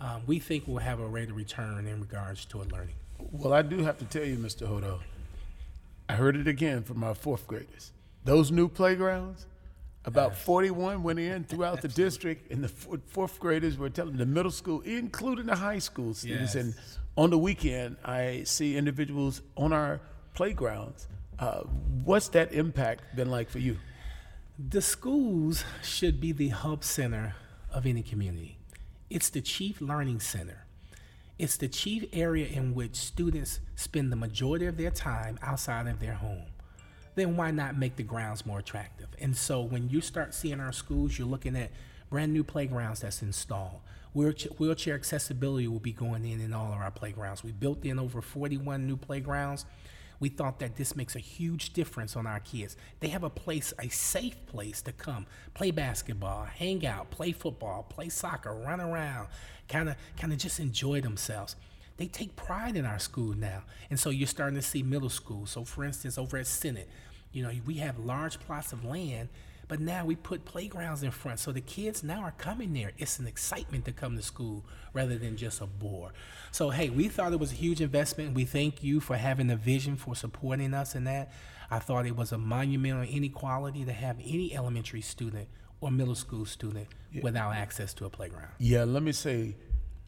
um, 0.00 0.22
we 0.26 0.38
think 0.38 0.66
will 0.66 0.78
have 0.78 1.00
a 1.00 1.06
rate 1.06 1.30
of 1.30 1.36
return 1.36 1.86
in 1.86 2.00
regards 2.00 2.44
to 2.46 2.58
learning. 2.58 2.94
Well, 3.30 3.52
I 3.52 3.62
do 3.62 3.78
have 3.84 3.98
to 3.98 4.04
tell 4.04 4.24
you, 4.24 4.36
Mr. 4.36 4.66
Hodo, 4.66 5.00
I 6.08 6.14
heard 6.14 6.36
it 6.36 6.48
again 6.48 6.82
from 6.82 7.04
our 7.04 7.14
fourth 7.14 7.46
graders. 7.46 7.92
Those 8.24 8.50
new 8.50 8.68
playgrounds, 8.68 9.46
about 10.04 10.36
41 10.36 11.02
went 11.02 11.18
in 11.20 11.44
throughout 11.48 11.80
the 11.80 11.88
district, 11.88 12.50
and 12.50 12.64
the 12.64 12.68
fourth 12.68 13.38
graders 13.38 13.78
were 13.78 13.90
telling 13.90 14.16
the 14.16 14.26
middle 14.26 14.50
school, 14.50 14.80
including 14.80 15.46
the 15.46 15.56
high 15.56 15.78
school 15.78 16.14
students. 16.14 16.54
Yes. 16.54 16.64
And 16.64 16.74
on 17.16 17.30
the 17.30 17.38
weekend, 17.38 17.96
I 18.04 18.42
see 18.44 18.76
individuals 18.76 19.42
on 19.56 19.72
our 19.72 20.00
playgrounds. 20.34 21.08
Uh, 21.38 21.62
what's 22.04 22.28
that 22.28 22.52
impact 22.52 23.16
been 23.16 23.30
like 23.30 23.50
for 23.50 23.58
you? 23.58 23.78
The 24.58 24.82
schools 24.82 25.64
should 25.82 26.20
be 26.20 26.32
the 26.32 26.48
hub 26.48 26.84
center 26.84 27.34
of 27.72 27.86
any 27.86 28.02
community. 28.02 28.58
It's 29.10 29.30
the 29.30 29.40
chief 29.40 29.80
learning 29.80 30.20
center. 30.20 30.66
It's 31.38 31.56
the 31.56 31.68
chief 31.68 32.04
area 32.12 32.46
in 32.46 32.74
which 32.74 32.94
students 32.94 33.60
spend 33.74 34.12
the 34.12 34.16
majority 34.16 34.66
of 34.66 34.76
their 34.76 34.90
time 34.90 35.38
outside 35.42 35.86
of 35.86 35.98
their 35.98 36.14
home 36.14 36.44
then 37.14 37.36
why 37.36 37.50
not 37.50 37.76
make 37.76 37.96
the 37.96 38.02
grounds 38.02 38.46
more 38.46 38.58
attractive? 38.58 39.08
And 39.20 39.36
so 39.36 39.60
when 39.60 39.88
you 39.88 40.00
start 40.00 40.34
seeing 40.34 40.60
our 40.60 40.72
schools, 40.72 41.18
you're 41.18 41.28
looking 41.28 41.56
at 41.56 41.70
brand 42.10 42.32
new 42.32 42.44
playgrounds 42.44 43.00
that's 43.00 43.22
installed. 43.22 43.80
Wheelchair, 44.14 44.94
accessibility 44.94 45.68
will 45.68 45.80
be 45.80 45.92
going 45.92 46.24
in 46.24 46.40
in 46.40 46.52
all 46.52 46.72
of 46.72 46.78
our 46.78 46.90
playgrounds. 46.90 47.42
We 47.42 47.52
built 47.52 47.84
in 47.84 47.98
over 47.98 48.20
41 48.20 48.86
new 48.86 48.96
playgrounds. 48.96 49.64
We 50.20 50.28
thought 50.28 50.60
that 50.60 50.76
this 50.76 50.94
makes 50.94 51.16
a 51.16 51.18
huge 51.18 51.72
difference 51.72 52.14
on 52.14 52.26
our 52.26 52.40
kids. 52.40 52.76
They 53.00 53.08
have 53.08 53.24
a 53.24 53.30
place, 53.30 53.72
a 53.78 53.88
safe 53.88 54.46
place 54.46 54.80
to 54.82 54.92
come, 54.92 55.26
play 55.54 55.70
basketball, 55.70 56.44
hang 56.44 56.86
out, 56.86 57.10
play 57.10 57.32
football, 57.32 57.84
play 57.88 58.08
soccer, 58.08 58.54
run 58.54 58.80
around, 58.80 59.28
kind 59.68 59.88
of 59.88 59.96
kind 60.16 60.32
of 60.32 60.38
just 60.38 60.60
enjoy 60.60 61.00
themselves 61.00 61.56
they 61.96 62.06
take 62.06 62.34
pride 62.36 62.76
in 62.76 62.84
our 62.84 62.98
school 62.98 63.34
now. 63.34 63.62
And 63.90 63.98
so 63.98 64.10
you're 64.10 64.26
starting 64.26 64.56
to 64.56 64.62
see 64.62 64.82
middle 64.82 65.08
school. 65.08 65.46
So, 65.46 65.64
for 65.64 65.84
instance, 65.84 66.18
over 66.18 66.36
at 66.36 66.46
Sennett, 66.46 66.88
you 67.32 67.42
know, 67.42 67.52
we 67.66 67.74
have 67.74 67.98
large 67.98 68.40
plots 68.40 68.72
of 68.72 68.84
land, 68.84 69.28
but 69.72 69.80
now 69.80 70.04
we 70.04 70.16
put 70.16 70.44
playgrounds 70.44 71.02
in 71.02 71.10
front. 71.10 71.38
So 71.38 71.50
the 71.50 71.62
kids 71.62 72.04
now 72.04 72.20
are 72.20 72.32
coming 72.32 72.74
there. 72.74 72.92
It's 72.98 73.18
an 73.18 73.26
excitement 73.26 73.86
to 73.86 73.92
come 73.92 74.16
to 74.16 74.22
school 74.22 74.66
rather 74.92 75.16
than 75.16 75.34
just 75.34 75.62
a 75.62 75.66
bore. 75.66 76.12
So, 76.50 76.68
hey, 76.68 76.90
we 76.90 77.08
thought 77.08 77.32
it 77.32 77.40
was 77.40 77.52
a 77.52 77.54
huge 77.54 77.80
investment. 77.80 78.34
We 78.34 78.44
thank 78.44 78.84
you 78.84 79.00
for 79.00 79.16
having 79.16 79.46
the 79.46 79.56
vision 79.56 79.96
for 79.96 80.14
supporting 80.14 80.74
us 80.74 80.94
in 80.94 81.04
that. 81.04 81.32
I 81.70 81.78
thought 81.78 82.04
it 82.04 82.14
was 82.14 82.32
a 82.32 82.36
monumental 82.36 83.04
inequality 83.04 83.86
to 83.86 83.94
have 83.94 84.18
any 84.18 84.54
elementary 84.54 85.00
student 85.00 85.48
or 85.80 85.90
middle 85.90 86.16
school 86.16 86.44
student 86.44 86.88
yeah. 87.10 87.22
without 87.22 87.54
access 87.54 87.94
to 87.94 88.04
a 88.04 88.10
playground. 88.10 88.50
Yeah, 88.58 88.84
let 88.84 89.02
me 89.02 89.12
say 89.12 89.56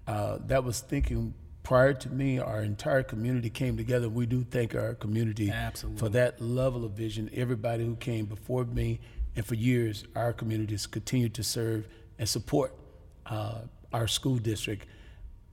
uh, 0.07 0.41
that 0.45 0.63
was 0.63 0.81
thinking 0.81 1.33
prior 1.65 1.95
to 1.95 2.11
me, 2.11 2.39
our 2.39 2.63
entire 2.63 3.03
community 3.03 3.51
came 3.51 3.77
together. 3.77 4.09
We 4.09 4.27
do 4.27 4.45
thank 4.45 4.75
our 4.77 4.95
community 4.95 5.51
Absolutely. 5.51 5.99
for 5.99 6.09
that 6.11 6.41
level 6.41 6.85
of 6.85 6.93
vision. 6.93 7.29
Everybody 7.35 7.85
who 7.85 7.97
came 7.97 8.27
before 8.27 8.65
me, 8.65 9.01
and 9.35 9.45
for 9.45 9.57
years, 9.57 10.05
our 10.15 10.33
communities 10.33 10.87
continued 10.87 11.35
to 11.35 11.43
serve 11.43 11.89
and 12.21 12.29
support 12.29 12.73
uh, 13.27 13.63
our 13.93 14.07
school 14.07 14.37
district. 14.37 14.87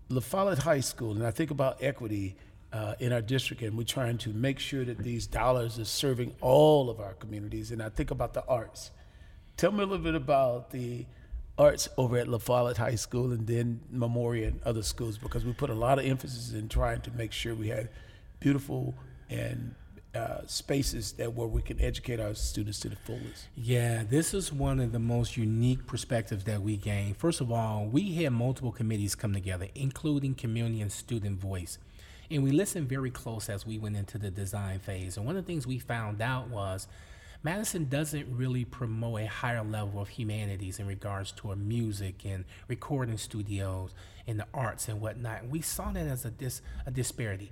La 0.10 0.20
Follette 0.20 0.60
High 0.60 0.82
School, 0.82 1.14
and 1.14 1.26
I 1.26 1.32
think 1.32 1.50
about 1.50 1.82
equity 1.82 2.36
uh, 2.74 2.96
in 3.00 3.14
our 3.14 3.22
district, 3.22 3.64
and 3.64 3.78
we're 3.78 3.84
trying 3.84 4.18
to 4.20 4.30
make 4.30 4.60
sure 4.60 4.84
that 4.86 4.98
these 5.00 5.26
dollars 5.26 5.80
are 5.80 5.86
serving 5.86 6.36
all 6.42 6.90
of 6.90 7.00
our 7.00 7.14
communities. 7.14 7.72
And 7.72 7.82
I 7.82 7.90
think 7.90 8.12
about 8.12 8.34
the 8.34 8.46
arts. 8.46 8.92
Tell 9.56 9.72
me 9.72 9.80
a 9.80 9.86
little 9.86 10.04
bit 10.04 10.16
about 10.16 10.72
the 10.72 11.06
arts 11.62 11.88
over 11.98 12.18
at 12.18 12.28
La 12.28 12.40
Follette 12.40 12.78
High 12.78 12.96
School 12.96 13.32
and 13.32 13.46
then 13.46 13.82
Memorial 13.92 14.48
and 14.48 14.64
other 14.64 14.82
schools 14.82 15.18
because 15.18 15.46
we 15.46 15.54
put 15.54 15.70
a 15.70 15.76
lot 15.76 16.00
of 16.00 16.06
emphasis 16.06 16.54
in 16.54 16.68
trying 16.68 17.02
to 17.02 17.12
make 17.12 17.32
sure 17.32 17.54
we 17.54 17.68
had 17.68 17.90
beautiful 18.40 18.96
and 19.30 19.76
uh, 20.16 20.40
spaces 20.48 21.14
that 21.14 21.34
where 21.34 21.48
we 21.48 21.62
can 21.62 21.80
educate 21.80 22.20
our 22.20 22.34
students 22.34 22.80
to 22.80 22.90
the 22.90 22.96
fullest. 22.96 23.48
Yeah, 23.56 24.04
this 24.10 24.34
is 24.34 24.52
one 24.52 24.80
of 24.80 24.92
the 24.92 25.00
most 25.00 25.38
unique 25.38 25.86
perspectives 25.86 26.44
that 26.46 26.62
we 26.62 26.78
gain. 26.78 27.14
First 27.14 27.40
of 27.40 27.52
all, 27.52 27.86
we 27.86 28.16
had 28.16 28.34
multiple 28.34 28.72
committees 28.72 29.16
come 29.16 29.34
together, 29.34 29.68
including 29.76 30.34
community 30.34 30.82
and 30.82 30.92
student 30.92 31.40
voice. 31.40 31.78
And 32.30 32.44
we 32.44 32.52
listened 32.52 32.90
very 32.90 33.12
close 33.12 33.50
as 33.50 33.66
we 33.66 33.78
went 33.78 33.96
into 33.96 34.18
the 34.18 34.32
design 34.32 34.80
phase. 34.80 35.16
And 35.16 35.26
one 35.26 35.38
of 35.38 35.46
the 35.46 35.48
things 35.48 35.68
we 35.68 35.80
found 35.80 36.22
out 36.22 36.50
was 36.50 36.88
Madison 37.44 37.86
doesn't 37.90 38.28
really 38.30 38.66
promote 38.66 39.22
a 39.22 39.28
higher 39.28 39.64
level 39.64 40.00
of 40.00 40.10
humanities 40.10 40.80
in 40.80 40.86
regards 40.86 41.32
to 41.32 41.56
music 41.56 42.24
and 42.24 42.46
recording 42.68 43.18
studios 43.18 43.96
and 44.28 44.40
the 44.40 44.46
arts 44.54 44.88
and 44.88 45.02
whatnot. 45.02 45.48
we 45.48 45.62
saw 45.62 45.92
that 45.92 46.06
as 46.06 46.24
a, 46.24 46.30
dis, 46.30 46.62
a 46.86 46.92
disparity. 46.92 47.52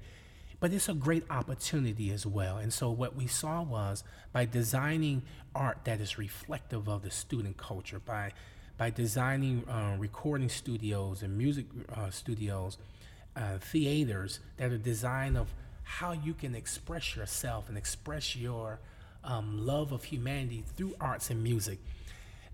But 0.60 0.74
it's 0.74 0.90
a 0.90 0.94
great 0.94 1.24
opportunity 1.30 2.12
as 2.12 2.26
well. 2.26 2.58
And 2.58 2.72
so 2.72 2.92
what 2.92 3.16
we 3.16 3.26
saw 3.28 3.64
was 3.64 4.04
by 4.32 4.46
designing 4.46 5.24
art 5.56 5.80
that 5.86 6.02
is 6.02 6.18
reflective 6.18 6.88
of 6.88 7.02
the 7.02 7.12
student 7.12 7.58
culture, 7.58 8.00
by 8.00 8.34
by 8.78 8.90
designing 8.90 9.68
uh, 9.68 9.98
recording 10.00 10.48
studios 10.48 11.22
and 11.22 11.38
music 11.38 11.66
uh, 11.94 12.10
studios, 12.10 12.78
uh, 13.36 13.58
theaters 13.60 14.40
that 14.56 14.72
are 14.72 14.78
designed 14.78 15.38
of 15.38 15.54
how 15.84 16.14
you 16.14 16.34
can 16.34 16.56
express 16.56 17.14
yourself 17.14 17.68
and 17.68 17.78
express 17.78 18.38
your 18.38 18.80
um, 19.24 19.66
love 19.66 19.92
of 19.92 20.04
humanity 20.04 20.64
through 20.76 20.96
arts 21.00 21.30
and 21.30 21.44
music. 21.44 21.80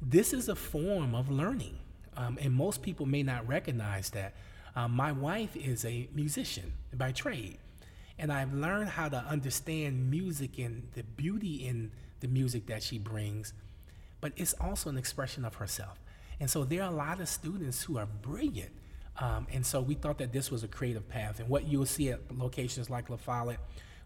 This 0.01 0.33
is 0.33 0.49
a 0.49 0.55
form 0.55 1.15
of 1.15 1.29
learning, 1.29 1.77
um, 2.17 2.37
and 2.41 2.53
most 2.53 2.81
people 2.81 3.05
may 3.05 3.23
not 3.23 3.47
recognize 3.47 4.09
that. 4.11 4.33
Um, 4.75 4.91
my 4.91 5.13
wife 5.13 5.55
is 5.55 5.85
a 5.85 6.09
musician 6.13 6.73
by 6.93 7.13
trade, 7.13 7.57
and 8.19 8.31
I've 8.31 8.53
learned 8.53 8.89
how 8.89 9.07
to 9.09 9.17
understand 9.17 10.11
music 10.11 10.59
and 10.59 10.89
the 10.95 11.03
beauty 11.03 11.65
in 11.65 11.91
the 12.19 12.27
music 12.27 12.67
that 12.67 12.83
she 12.83 12.97
brings, 12.97 13.53
but 14.19 14.33
it's 14.35 14.53
also 14.59 14.89
an 14.89 14.97
expression 14.97 15.45
of 15.45 15.55
herself. 15.55 15.99
And 16.39 16.49
so 16.49 16.63
there 16.63 16.83
are 16.83 16.91
a 16.91 16.95
lot 16.95 17.19
of 17.21 17.29
students 17.29 17.83
who 17.83 17.97
are 17.97 18.05
brilliant. 18.05 18.71
Um, 19.17 19.47
and 19.51 19.65
so 19.65 19.79
we 19.81 19.95
thought 19.95 20.17
that 20.17 20.33
this 20.33 20.51
was 20.51 20.63
a 20.63 20.67
creative 20.67 21.07
path. 21.07 21.39
And 21.39 21.47
what 21.47 21.67
you'll 21.67 21.85
see 21.85 22.09
at 22.09 22.19
locations 22.37 22.89
like 22.89 23.09
La 23.09 23.17
Follette, 23.17 23.59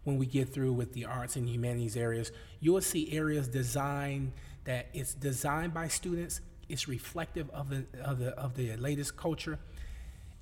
when 0.04 0.18
we 0.18 0.26
get 0.26 0.52
through 0.52 0.72
with 0.72 0.92
the 0.92 1.04
arts 1.04 1.36
and 1.36 1.48
humanities 1.48 1.96
areas, 1.96 2.32
you 2.60 2.72
will 2.72 2.80
see 2.80 3.12
areas 3.12 3.48
designed 3.48 4.32
that 4.64 4.86
it's 4.92 5.14
designed 5.14 5.74
by 5.74 5.88
students, 5.88 6.40
it's 6.68 6.88
reflective 6.88 7.50
of 7.50 7.70
the, 7.70 7.84
of 8.02 8.18
the, 8.18 8.30
of 8.38 8.54
the 8.54 8.76
latest 8.76 9.16
culture, 9.16 9.58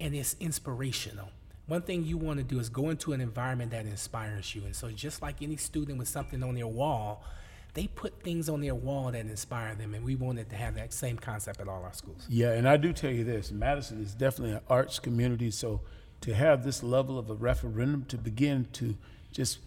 and 0.01 0.15
it's 0.15 0.37
inspirational. 0.41 1.31
One 1.67 1.83
thing 1.83 2.05
you 2.05 2.17
want 2.17 2.39
to 2.39 2.45
do 2.45 2.59
is 2.59 2.69
go 2.69 2.89
into 2.91 3.13
an 3.13 3.21
environment 3.21 3.73
that 3.73 3.85
inspires 3.85 4.55
you. 4.55 4.65
And 4.65 4.75
so, 4.75 4.91
just 4.91 5.21
like 5.21 5.43
any 5.43 5.57
student 5.57 5.99
with 5.99 6.09
something 6.09 6.43
on 6.43 6.55
their 6.55 6.67
wall, 6.67 7.23
they 7.75 7.87
put 7.87 8.23
things 8.23 8.49
on 8.49 8.63
their 8.63 8.75
wall 8.75 9.13
that 9.13 9.21
inspire 9.21 9.75
them, 9.75 9.95
and 9.95 10.05
we 10.05 10.17
wanted 10.17 10.49
to 10.51 10.57
have 10.57 10.75
that 10.77 10.93
same 10.93 11.19
concept 11.19 11.61
at 11.61 11.69
all 11.69 11.83
our 11.85 11.93
schools. 11.93 12.27
Yeah, 12.29 12.53
and 12.53 12.69
I 12.69 12.77
do 12.77 12.93
tell 12.93 13.11
you 13.11 13.23
this 13.23 13.53
Madison 13.53 14.03
is 14.03 14.15
definitely 14.15 14.55
an 14.55 14.63
arts 14.69 14.99
community, 14.99 15.51
so 15.51 15.83
to 16.23 16.35
have 16.35 16.65
this 16.65 16.83
level 16.83 17.19
of 17.19 17.31
a 17.31 17.35
referendum 17.35 18.05
to 18.07 18.17
begin 18.17 18.67
to 18.73 18.97
just 19.33 19.59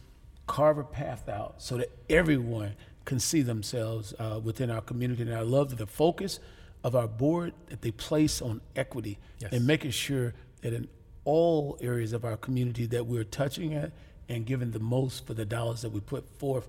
carve 0.47 0.78
a 0.78 0.84
path 0.84 1.30
out 1.30 1.56
so 1.58 1.78
that 1.78 1.89
everyone 2.10 2.74
can 3.06 3.19
see 3.19 3.41
themselves 3.41 4.13
uh, 4.19 4.39
within 4.43 4.69
our 4.69 4.82
community. 4.82 5.24
And 5.24 5.34
I 5.34 5.41
love 5.41 5.78
the 5.78 5.88
focus 5.88 6.39
of 6.84 6.95
our 6.95 7.08
board 7.08 7.54
that 7.69 7.82
they 7.82 7.91
place 7.91 8.41
on 8.41 8.62
equity 8.76 9.17
yes. 9.39 9.52
and 9.54 9.65
making 9.65 9.91
sure 9.91 10.34
that 10.62 10.74
in 10.74 10.88
all 11.24 11.78
areas 11.82 12.13
of 12.13 12.26
our 12.26 12.38
community 12.38 12.86
that 12.88 13.06
we're 13.06 13.24
touching 13.24 13.74
at 13.74 13.91
and 14.28 14.45
giving 14.45 14.71
the 14.71 14.80
most 14.80 15.26
for 15.26 15.34
the 15.34 15.45
dollars 15.45 15.82
that 15.82 15.91
we 15.91 16.00
put 16.00 16.28
forth. 16.39 16.67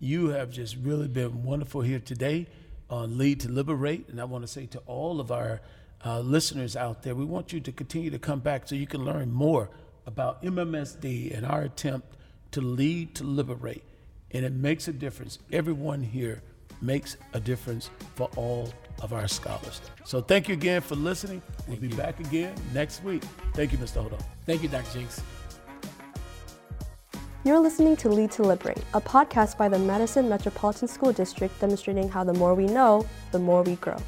You 0.00 0.28
have 0.28 0.50
just 0.50 0.76
really 0.76 1.08
been 1.08 1.44
wonderful 1.44 1.82
here 1.82 2.00
today 2.00 2.46
on 2.90 3.16
Lead 3.18 3.40
to 3.40 3.48
Liberate. 3.48 4.08
And 4.08 4.20
I 4.20 4.24
want 4.24 4.44
to 4.44 4.48
say 4.48 4.66
to 4.66 4.78
all 4.86 5.20
of 5.20 5.30
our 5.30 5.60
uh, 6.04 6.20
listeners 6.20 6.76
out 6.76 7.02
there, 7.02 7.14
we 7.14 7.24
want 7.24 7.52
you 7.52 7.60
to 7.60 7.72
continue 7.72 8.10
to 8.10 8.18
come 8.18 8.40
back 8.40 8.68
so 8.68 8.74
you 8.74 8.86
can 8.86 9.04
learn 9.04 9.32
more 9.32 9.70
about 10.06 10.42
MMSD 10.42 11.36
and 11.36 11.46
our 11.46 11.62
attempt 11.62 12.14
to 12.54 12.60
lead 12.60 13.16
to 13.16 13.24
liberate. 13.24 13.82
And 14.30 14.44
it 14.44 14.52
makes 14.52 14.86
a 14.86 14.92
difference. 14.92 15.40
Everyone 15.50 16.00
here 16.00 16.40
makes 16.80 17.16
a 17.32 17.40
difference 17.40 17.90
for 18.14 18.30
all 18.36 18.72
of 19.02 19.12
our 19.12 19.26
scholars. 19.26 19.80
So 20.04 20.20
thank 20.20 20.46
you 20.46 20.54
again 20.54 20.80
for 20.80 20.94
listening. 20.94 21.42
We'll 21.66 21.78
be 21.78 21.88
back 21.88 22.20
again 22.20 22.54
next 22.72 23.02
week. 23.02 23.24
Thank 23.54 23.72
you, 23.72 23.78
Mr. 23.78 24.04
Hodo. 24.04 24.20
Thank 24.46 24.62
you, 24.62 24.68
Dr. 24.68 24.92
Jinks. 24.92 25.20
You're 27.42 27.58
listening 27.58 27.96
to 27.96 28.08
Lead 28.08 28.30
to 28.32 28.42
Liberate, 28.42 28.84
a 28.94 29.00
podcast 29.00 29.58
by 29.58 29.68
the 29.68 29.78
Madison 29.78 30.28
Metropolitan 30.28 30.86
School 30.86 31.12
District 31.12 31.58
demonstrating 31.60 32.08
how 32.08 32.22
the 32.22 32.34
more 32.34 32.54
we 32.54 32.66
know, 32.66 33.04
the 33.32 33.40
more 33.40 33.64
we 33.64 33.74
grow. 33.76 33.98